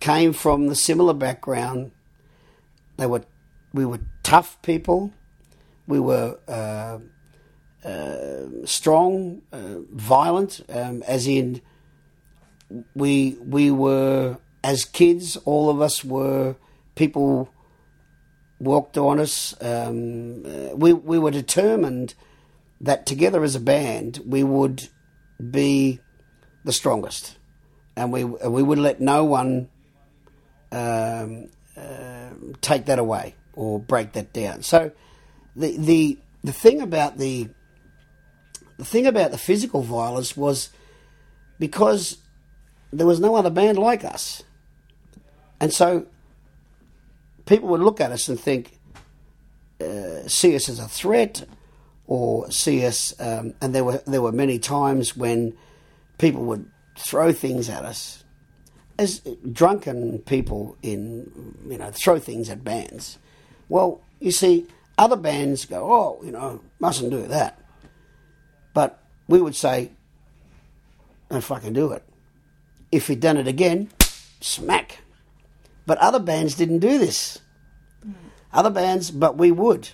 came 0.00 0.32
from 0.32 0.66
the 0.68 0.74
similar 0.74 1.14
background. 1.14 1.92
They 2.96 3.06
were 3.06 3.24
we 3.72 3.84
were 3.84 4.00
tough 4.22 4.60
people. 4.62 5.12
We 5.86 6.00
were 6.00 6.38
uh, 6.46 6.98
uh, 7.84 8.46
strong, 8.64 9.42
uh, 9.52 9.80
violent, 9.92 10.60
um, 10.68 11.02
as 11.06 11.26
in 11.26 11.60
we 12.94 13.36
we 13.40 13.70
were 13.70 14.38
as 14.62 14.84
kids. 14.84 15.36
All 15.44 15.70
of 15.70 15.80
us 15.80 16.04
were 16.04 16.56
people 16.94 17.52
walked 18.58 18.98
on 18.98 19.18
us. 19.18 19.54
Um, 19.60 20.44
uh, 20.44 20.76
we 20.76 20.92
we 20.92 21.18
were 21.18 21.30
determined 21.30 22.14
that 22.80 23.06
together 23.06 23.42
as 23.42 23.54
a 23.54 23.60
band 23.60 24.20
we 24.26 24.42
would 24.42 24.88
be 25.50 26.00
the 26.64 26.72
strongest, 26.72 27.36
and 27.96 28.12
we 28.12 28.24
we 28.24 28.62
would 28.62 28.78
let 28.78 29.00
no 29.00 29.24
one 29.24 29.68
um, 30.72 31.48
uh, 31.76 32.30
take 32.60 32.86
that 32.86 32.98
away 32.98 33.34
or 33.54 33.78
break 33.78 34.12
that 34.12 34.32
down. 34.32 34.62
So 34.62 34.92
the 35.56 35.76
the 35.76 36.18
the 36.44 36.52
thing 36.52 36.80
about 36.80 37.18
the 37.18 37.48
the 38.78 38.84
thing 38.84 39.06
about 39.06 39.30
the 39.30 39.38
physical 39.38 39.82
violence 39.82 40.36
was 40.36 40.70
because 41.58 42.18
there 42.92 43.06
was 43.06 43.20
no 43.20 43.36
other 43.36 43.50
band 43.50 43.78
like 43.78 44.04
us, 44.04 44.42
and 45.60 45.72
so 45.72 46.06
people 47.46 47.68
would 47.68 47.80
look 47.80 48.00
at 48.00 48.12
us 48.12 48.28
and 48.28 48.38
think, 48.38 48.78
uh, 49.80 50.26
see 50.28 50.54
us 50.54 50.68
as 50.68 50.78
a 50.78 50.88
threat, 50.88 51.44
or 52.10 52.50
see 52.50 52.84
us. 52.84 53.14
Um, 53.20 53.54
and 53.62 53.72
there 53.72 53.84
were 53.84 54.02
there 54.06 54.20
were 54.20 54.32
many 54.32 54.58
times 54.58 55.16
when 55.16 55.56
people 56.18 56.42
would 56.42 56.68
throw 56.98 57.32
things 57.32 57.70
at 57.70 57.84
us, 57.84 58.24
as 58.98 59.20
drunken 59.52 60.18
people 60.18 60.76
in 60.82 61.56
you 61.66 61.78
know 61.78 61.90
throw 61.92 62.18
things 62.18 62.50
at 62.50 62.62
bands. 62.64 63.18
Well, 63.68 64.02
you 64.18 64.32
see, 64.32 64.66
other 64.98 65.16
bands 65.16 65.64
go, 65.64 65.90
oh, 65.90 66.24
you 66.24 66.32
know, 66.32 66.60
mustn't 66.80 67.10
do 67.10 67.22
that, 67.28 67.58
but 68.74 69.00
we 69.28 69.40
would 69.40 69.54
say, 69.54 69.92
don't 71.30 71.44
fucking 71.44 71.72
do 71.72 71.92
it. 71.92 72.02
If 72.90 73.06
he'd 73.06 73.20
done 73.20 73.36
it 73.36 73.46
again, 73.46 73.88
smack. 74.40 74.98
But 75.86 75.98
other 75.98 76.18
bands 76.18 76.56
didn't 76.56 76.80
do 76.80 76.98
this. 76.98 77.38
Other 78.52 78.70
bands, 78.70 79.12
but 79.12 79.38
we 79.38 79.52
would. 79.52 79.90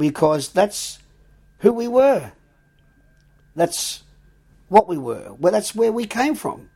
Because 0.00 0.48
that's 0.48 0.98
who 1.58 1.74
we 1.74 1.86
were. 1.86 2.32
That's 3.54 4.02
what 4.68 4.88
we 4.88 4.96
were. 4.96 5.34
Well, 5.38 5.52
that's 5.52 5.74
where 5.74 5.92
we 5.92 6.06
came 6.06 6.34
from. 6.34 6.70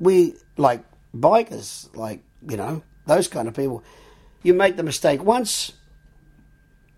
We, 0.00 0.36
like 0.56 0.82
bikers, 1.14 1.94
like, 1.94 2.22
you 2.48 2.56
know, 2.56 2.82
those 3.06 3.28
kind 3.28 3.46
of 3.46 3.54
people. 3.54 3.84
You 4.42 4.54
make 4.54 4.76
the 4.76 4.82
mistake 4.82 5.22
once, 5.22 5.74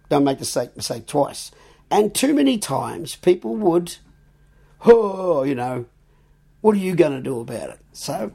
don't 0.09 0.23
make 0.23 0.39
the 0.39 0.43
mistake, 0.43 0.77
mistake 0.77 1.07
twice. 1.07 1.51
And 1.91 2.15
too 2.15 2.35
many 2.35 2.59
times 2.59 3.17
people 3.17 3.57
would, 3.57 3.97
oh, 4.85 5.43
you 5.43 5.57
know, 5.57 5.87
what 6.61 6.77
are 6.77 6.79
you 6.79 6.95
going 6.95 7.13
to 7.13 7.21
do 7.21 7.41
about 7.41 7.71
it? 7.71 7.81
So, 7.93 8.31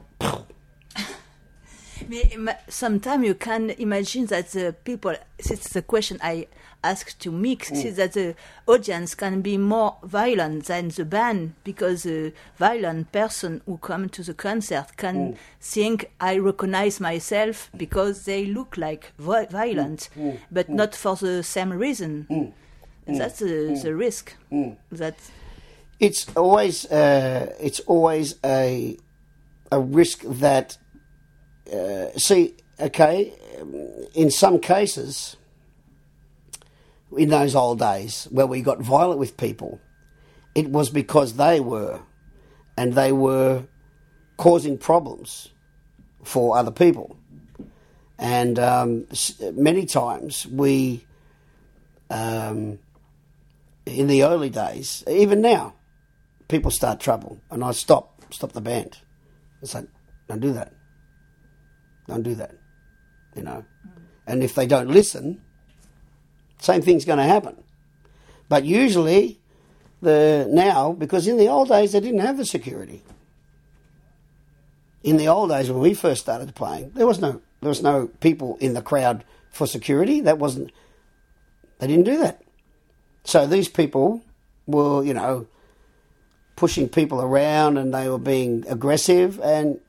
Sometimes 2.68 3.26
you 3.26 3.34
can 3.34 3.70
imagine 3.70 4.26
that 4.26 4.50
the 4.50 4.74
people, 4.84 5.14
it's 5.38 5.68
the 5.72 5.82
question 5.82 6.18
I 6.22 6.46
asked 6.82 7.20
to 7.20 7.30
Mick, 7.32 7.70
is 7.72 7.96
that 7.96 8.12
the 8.12 8.34
audience 8.66 9.14
can 9.14 9.40
be 9.40 9.56
more 9.56 9.96
violent 10.02 10.66
than 10.66 10.88
the 10.88 11.04
band 11.04 11.54
because 11.64 12.02
the 12.02 12.32
violent 12.58 13.10
person 13.12 13.62
who 13.66 13.78
come 13.78 14.08
to 14.10 14.22
the 14.22 14.34
concert 14.34 14.96
can 14.96 15.36
think 15.60 16.10
I 16.20 16.36
recognize 16.38 17.00
myself 17.00 17.70
because 17.76 18.24
they 18.24 18.46
look 18.46 18.76
like 18.76 19.12
vi- 19.18 19.46
violent, 19.46 20.08
but 20.50 20.68
not 20.68 20.94
for 20.94 21.16
the 21.16 21.42
same 21.42 21.72
reason. 21.72 22.52
That's 23.06 23.38
the, 23.38 23.78
the 23.82 23.94
risk. 23.94 24.34
That 24.92 25.16
it's 26.00 26.26
always 26.36 26.84
uh, 26.90 27.54
it's 27.60 27.80
always 27.80 28.36
a 28.44 28.96
a 29.72 29.80
risk 29.80 30.22
that 30.24 30.76
uh, 31.72 32.06
see 32.16 32.54
okay 32.80 33.32
um, 33.60 33.74
in 34.14 34.30
some 34.30 34.58
cases 34.58 35.36
in 37.16 37.28
those 37.28 37.54
old 37.54 37.78
days 37.78 38.26
where 38.30 38.46
we 38.46 38.60
got 38.60 38.80
violent 38.80 39.18
with 39.18 39.36
people 39.36 39.80
it 40.54 40.68
was 40.70 40.90
because 40.90 41.34
they 41.34 41.60
were 41.60 42.00
and 42.76 42.94
they 42.94 43.12
were 43.12 43.64
causing 44.36 44.76
problems 44.76 45.48
for 46.22 46.56
other 46.56 46.70
people 46.70 47.16
and 48.18 48.58
um, 48.58 49.06
many 49.52 49.86
times 49.86 50.46
we 50.46 51.04
um, 52.10 52.78
in 53.86 54.06
the 54.06 54.24
early 54.24 54.50
days 54.50 55.04
even 55.06 55.40
now 55.40 55.74
people 56.48 56.70
start 56.70 57.00
trouble, 57.00 57.40
and 57.50 57.64
I 57.64 57.72
stop 57.72 58.22
stop 58.30 58.52
the 58.52 58.60
band. 58.60 58.98
I 59.62 59.66
say, 59.66 59.84
don't 60.28 60.40
do 60.40 60.52
that. 60.52 60.72
Don't 62.06 62.22
do 62.22 62.34
that. 62.36 62.54
You 63.34 63.42
know, 63.42 63.64
and 64.26 64.42
if 64.42 64.54
they 64.54 64.66
don't 64.66 64.88
listen, 64.88 65.40
same 66.58 66.82
thing's 66.82 67.04
going 67.04 67.18
to 67.18 67.24
happen. 67.24 67.62
But 68.48 68.64
usually, 68.64 69.40
the 70.02 70.46
now 70.50 70.92
because 70.92 71.26
in 71.26 71.36
the 71.36 71.48
old 71.48 71.68
days 71.68 71.92
they 71.92 72.00
didn't 72.00 72.20
have 72.20 72.36
the 72.36 72.44
security. 72.44 73.02
In 75.02 75.16
the 75.16 75.28
old 75.28 75.50
days 75.50 75.70
when 75.70 75.80
we 75.80 75.94
first 75.94 76.22
started 76.22 76.54
playing, 76.54 76.92
there 76.94 77.06
was 77.06 77.20
no 77.20 77.40
there 77.60 77.68
was 77.68 77.82
no 77.82 78.08
people 78.20 78.56
in 78.60 78.74
the 78.74 78.82
crowd 78.82 79.24
for 79.50 79.66
security. 79.66 80.20
That 80.20 80.38
wasn't. 80.38 80.70
They 81.78 81.86
didn't 81.86 82.04
do 82.04 82.18
that. 82.18 82.42
So 83.24 83.46
these 83.46 83.68
people 83.68 84.22
were, 84.66 85.02
you 85.02 85.14
know, 85.14 85.46
pushing 86.56 86.88
people 86.88 87.20
around 87.20 87.78
and 87.78 87.92
they 87.92 88.08
were 88.08 88.18
being 88.18 88.64
aggressive. 88.68 89.40
And 89.40 89.80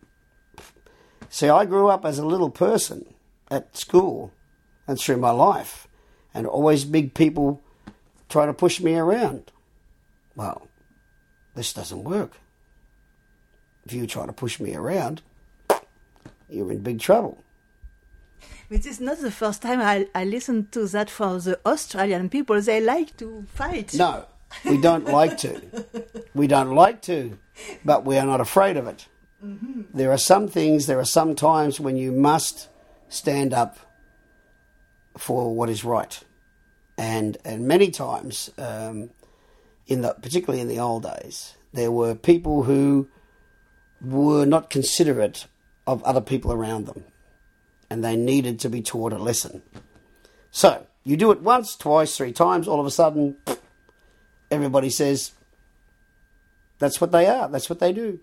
see, 1.35 1.49
I 1.49 1.65
grew 1.65 1.89
up 1.89 2.05
as 2.05 2.17
a 2.17 2.25
little 2.25 2.49
person 2.49 3.13
at 3.51 3.75
school 3.75 4.31
and 4.87 4.97
through 4.97 5.17
my 5.17 5.31
life, 5.31 5.85
and 6.33 6.47
always 6.47 6.85
big 6.85 7.13
people 7.13 7.61
try 8.29 8.45
to 8.45 8.53
push 8.53 8.79
me 8.79 8.95
around. 8.95 9.51
Well, 10.35 10.69
this 11.53 11.73
doesn't 11.73 12.05
work. 12.05 12.37
If 13.85 13.91
you 13.91 14.07
try 14.07 14.25
to 14.25 14.31
push 14.33 14.61
me 14.61 14.75
around, 14.75 15.21
you're 16.49 16.71
in 16.71 16.79
big 16.79 16.99
trouble. 17.01 17.37
It 18.69 18.85
is 18.85 19.01
not 19.01 19.19
the 19.19 19.31
first 19.31 19.61
time 19.61 19.81
I, 19.81 20.07
I 20.15 20.23
listen 20.23 20.67
to 20.71 20.87
that 20.87 21.09
from 21.09 21.39
the 21.39 21.59
Australian 21.65 22.29
people. 22.29 22.61
They 22.61 22.79
like 22.79 23.17
to 23.17 23.45
fight. 23.53 23.93
No, 23.93 24.25
we 24.63 24.77
don't 24.77 25.05
like 25.05 25.37
to. 25.39 25.61
We 26.33 26.47
don't 26.47 26.73
like 26.73 27.01
to, 27.03 27.37
but 27.83 28.05
we 28.05 28.17
are 28.17 28.25
not 28.25 28.39
afraid 28.39 28.77
of 28.77 28.87
it. 28.87 29.07
There 29.93 30.11
are 30.11 30.17
some 30.17 30.47
things, 30.47 30.87
there 30.87 30.99
are 30.99 31.05
some 31.05 31.35
times 31.35 31.79
when 31.79 31.97
you 31.97 32.11
must 32.11 32.69
stand 33.09 33.53
up 33.53 33.77
for 35.17 35.55
what 35.55 35.69
is 35.69 35.83
right. 35.83 36.23
And, 36.97 37.37
and 37.45 37.67
many 37.67 37.91
times, 37.91 38.49
um, 38.57 39.09
in 39.87 40.01
the, 40.01 40.13
particularly 40.13 40.61
in 40.61 40.67
the 40.67 40.79
old 40.79 41.03
days, 41.03 41.55
there 41.73 41.91
were 41.91 42.15
people 42.15 42.63
who 42.63 43.07
were 44.01 44.45
not 44.45 44.69
considerate 44.69 45.47
of 45.87 46.03
other 46.03 46.21
people 46.21 46.51
around 46.51 46.85
them. 46.85 47.03
And 47.89 48.03
they 48.03 48.15
needed 48.15 48.59
to 48.61 48.69
be 48.69 48.81
taught 48.81 49.13
a 49.13 49.17
lesson. 49.17 49.61
So, 50.51 50.87
you 51.03 51.17
do 51.17 51.31
it 51.31 51.41
once, 51.41 51.75
twice, 51.75 52.17
three 52.17 52.31
times, 52.31 52.67
all 52.67 52.79
of 52.79 52.85
a 52.85 52.91
sudden, 52.91 53.37
everybody 54.49 54.89
says 54.89 55.33
that's 56.79 56.99
what 56.99 57.11
they 57.11 57.27
are, 57.27 57.47
that's 57.47 57.69
what 57.69 57.79
they 57.79 57.93
do. 57.93 58.19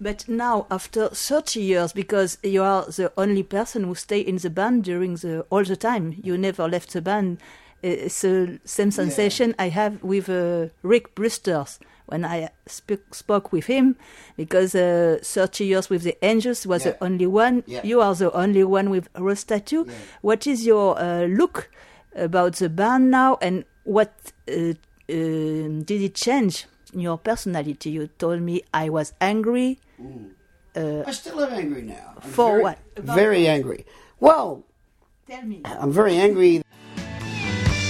But 0.00 0.28
now, 0.28 0.66
after 0.70 1.08
30 1.08 1.60
years, 1.60 1.92
because 1.92 2.38
you 2.42 2.62
are 2.62 2.84
the 2.84 3.10
only 3.16 3.42
person 3.42 3.84
who 3.84 3.94
stay 3.94 4.20
in 4.20 4.36
the 4.36 4.50
band 4.50 4.84
during 4.84 5.14
the 5.16 5.46
all 5.50 5.64
the 5.64 5.76
time, 5.76 6.14
you 6.22 6.36
never 6.38 6.68
left 6.68 6.92
the 6.92 7.00
band. 7.00 7.38
Uh, 7.84 7.88
It's 8.06 8.20
the 8.22 8.58
same 8.64 8.90
sensation 8.90 9.54
I 9.58 9.68
have 9.70 10.02
with 10.02 10.28
uh, 10.28 10.68
Rick 10.82 11.14
Brewsters 11.14 11.78
when 12.06 12.24
I 12.24 12.50
sp- 12.68 13.02
spoke 13.10 13.52
with 13.52 13.66
him, 13.66 13.96
because 14.36 14.74
uh, 14.74 15.18
30 15.22 15.64
years 15.64 15.90
with 15.90 16.02
the 16.02 16.16
Angels 16.22 16.66
was 16.66 16.84
Yeah. 16.84 16.92
the 16.92 17.04
only 17.04 17.26
one. 17.26 17.62
Yeah. 17.66 17.80
You 17.84 18.00
are 18.00 18.14
the 18.14 18.30
only 18.32 18.64
one 18.64 18.90
with 18.90 19.08
Rose 19.18 19.44
Tattoo. 19.44 19.86
What 20.22 20.46
is 20.46 20.64
your 20.66 20.98
uh, 21.00 21.26
look 21.26 21.68
about 22.14 22.56
the 22.56 22.68
band 22.68 23.10
now, 23.10 23.38
and 23.42 23.64
what 23.84 24.12
uh, 24.48 24.74
um 25.08 25.82
did 25.84 26.02
it 26.02 26.14
change 26.14 26.66
in 26.92 27.00
your 27.00 27.18
personality? 27.18 27.90
You 27.90 28.08
told 28.18 28.40
me 28.42 28.62
I 28.74 28.88
was 28.88 29.12
angry. 29.20 29.78
Uh, 29.98 31.02
I 31.06 31.10
still 31.12 31.40
am 31.42 31.52
angry 31.54 31.82
now. 31.82 32.12
I'm 32.22 32.30
For 32.30 32.50
very- 32.52 32.62
what? 32.62 32.78
Very 32.98 33.48
angry. 33.48 33.84
Well, 34.20 34.64
Tell 35.28 35.42
me. 35.42 35.60
I'm 35.64 35.90
very 35.92 36.16
angry 36.16 36.62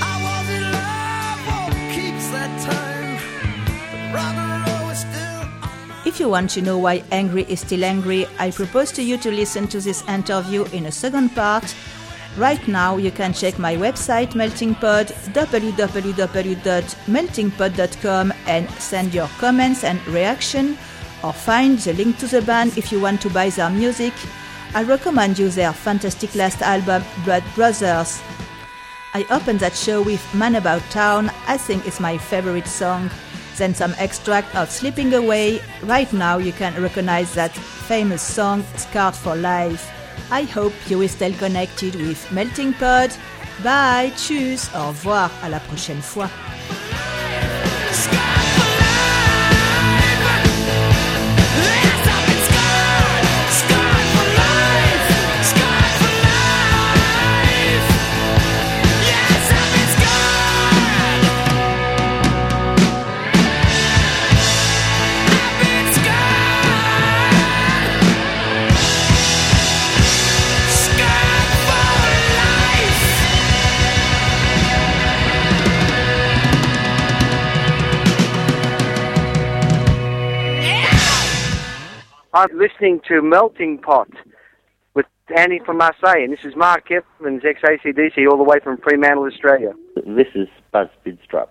I 0.00 0.18
was 0.26 0.48
in 0.56 0.62
love, 0.72 1.38
what 1.48 1.72
keeps 1.94 2.26
that 2.30 2.50
time? 2.64 3.18
Rock 4.14 4.36
and 4.36 4.66
roll 4.80 4.90
is 4.90 5.00
still 5.00 5.40
on 5.42 5.48
my 5.88 5.94
If 6.06 6.18
you 6.20 6.28
want 6.30 6.50
to 6.50 6.60
know 6.62 6.78
why 6.78 7.02
Angry 7.10 7.44
is 7.48 7.60
still 7.60 7.84
angry, 7.84 8.26
I 8.38 8.50
propose 8.52 8.92
to 8.92 9.02
you 9.02 9.18
to 9.18 9.30
listen 9.30 9.66
to 9.68 9.80
this 9.80 10.02
interview 10.08 10.64
in 10.72 10.86
a 10.86 10.92
second 10.92 11.34
part. 11.34 11.74
Right 12.38 12.66
now, 12.68 12.96
you 12.96 13.10
can 13.10 13.32
check 13.32 13.58
my 13.58 13.76
website, 13.76 14.34
Melting 14.34 14.74
Pod, 14.76 15.06
www.meltingpod.com, 15.32 18.32
and 18.46 18.70
send 18.78 19.14
your 19.14 19.28
comments 19.38 19.84
and 19.84 20.06
reaction, 20.08 20.76
or 21.22 21.32
find 21.32 21.78
the 21.78 21.92
link 21.94 22.18
to 22.18 22.26
the 22.26 22.42
band 22.42 22.76
if 22.76 22.92
you 22.92 23.00
want 23.00 23.20
to 23.22 23.30
buy 23.30 23.50
their 23.50 23.70
music. 23.70 24.12
I 24.74 24.82
recommend 24.82 25.38
you 25.38 25.48
their 25.48 25.72
fantastic 25.72 26.34
last 26.34 26.62
album, 26.62 27.02
Blood 27.24 27.44
Brothers. 27.54 28.22
I 29.14 29.24
opened 29.30 29.60
that 29.60 29.74
show 29.74 30.02
with 30.02 30.22
Man 30.34 30.56
About 30.56 30.82
Town. 30.90 31.30
I 31.46 31.56
think 31.56 31.86
it's 31.86 32.00
my 32.00 32.18
favorite 32.18 32.66
song. 32.66 33.10
then 33.56 33.74
some 33.74 33.94
extract 33.98 34.54
of 34.54 34.70
Slipping 34.70 35.14
Away. 35.14 35.60
Right 35.82 36.12
now, 36.12 36.38
you 36.38 36.52
can 36.52 36.80
recognize 36.80 37.32
that 37.34 37.52
famous 37.52 38.22
song, 38.22 38.64
Scarred 38.76 39.14
for 39.14 39.34
Life. 39.34 39.90
I 40.30 40.42
hope 40.42 40.72
you 40.88 40.98
will 40.98 41.08
stay 41.08 41.32
connected 41.32 41.94
with 41.94 42.30
Melting 42.32 42.74
Pod. 42.74 43.10
Bye, 43.62 44.12
tschüss, 44.16 44.70
au 44.74 44.88
revoir, 44.88 45.30
à 45.42 45.48
la 45.48 45.60
prochaine 45.60 46.02
fois. 46.02 46.28
I'm 82.36 82.58
listening 82.58 83.00
to 83.08 83.22
Melting 83.22 83.78
Pod 83.78 84.10
with 84.92 85.06
Andy 85.34 85.58
from 85.64 85.78
Marseille, 85.78 86.22
and 86.22 86.30
this 86.30 86.44
is 86.44 86.54
Mark 86.54 86.90
Evans, 86.90 87.42
ex-ACDC, 87.48 88.30
all 88.30 88.36
the 88.36 88.44
way 88.44 88.58
from 88.62 88.76
Fremantle, 88.76 89.24
Australia. 89.24 89.72
This 89.94 90.26
is 90.34 90.46
Buzz 90.70 90.88
Bidstrup, 91.02 91.48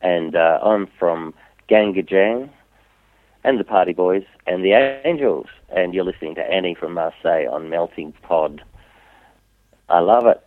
and 0.00 0.36
uh, 0.36 0.60
I'm 0.62 0.86
from 0.96 1.34
GANGgajang 1.68 2.50
and 3.42 3.58
the 3.58 3.64
Party 3.64 3.92
Boys 3.92 4.22
and 4.46 4.64
the 4.64 5.00
Angels, 5.04 5.46
and 5.74 5.92
you're 5.92 6.04
listening 6.04 6.36
to 6.36 6.40
Annie 6.40 6.76
from 6.78 6.94
Marseille 6.94 7.48
on 7.50 7.68
Melting 7.68 8.14
Pod. 8.22 8.62
I 9.88 9.98
love 9.98 10.26
it. 10.26 10.40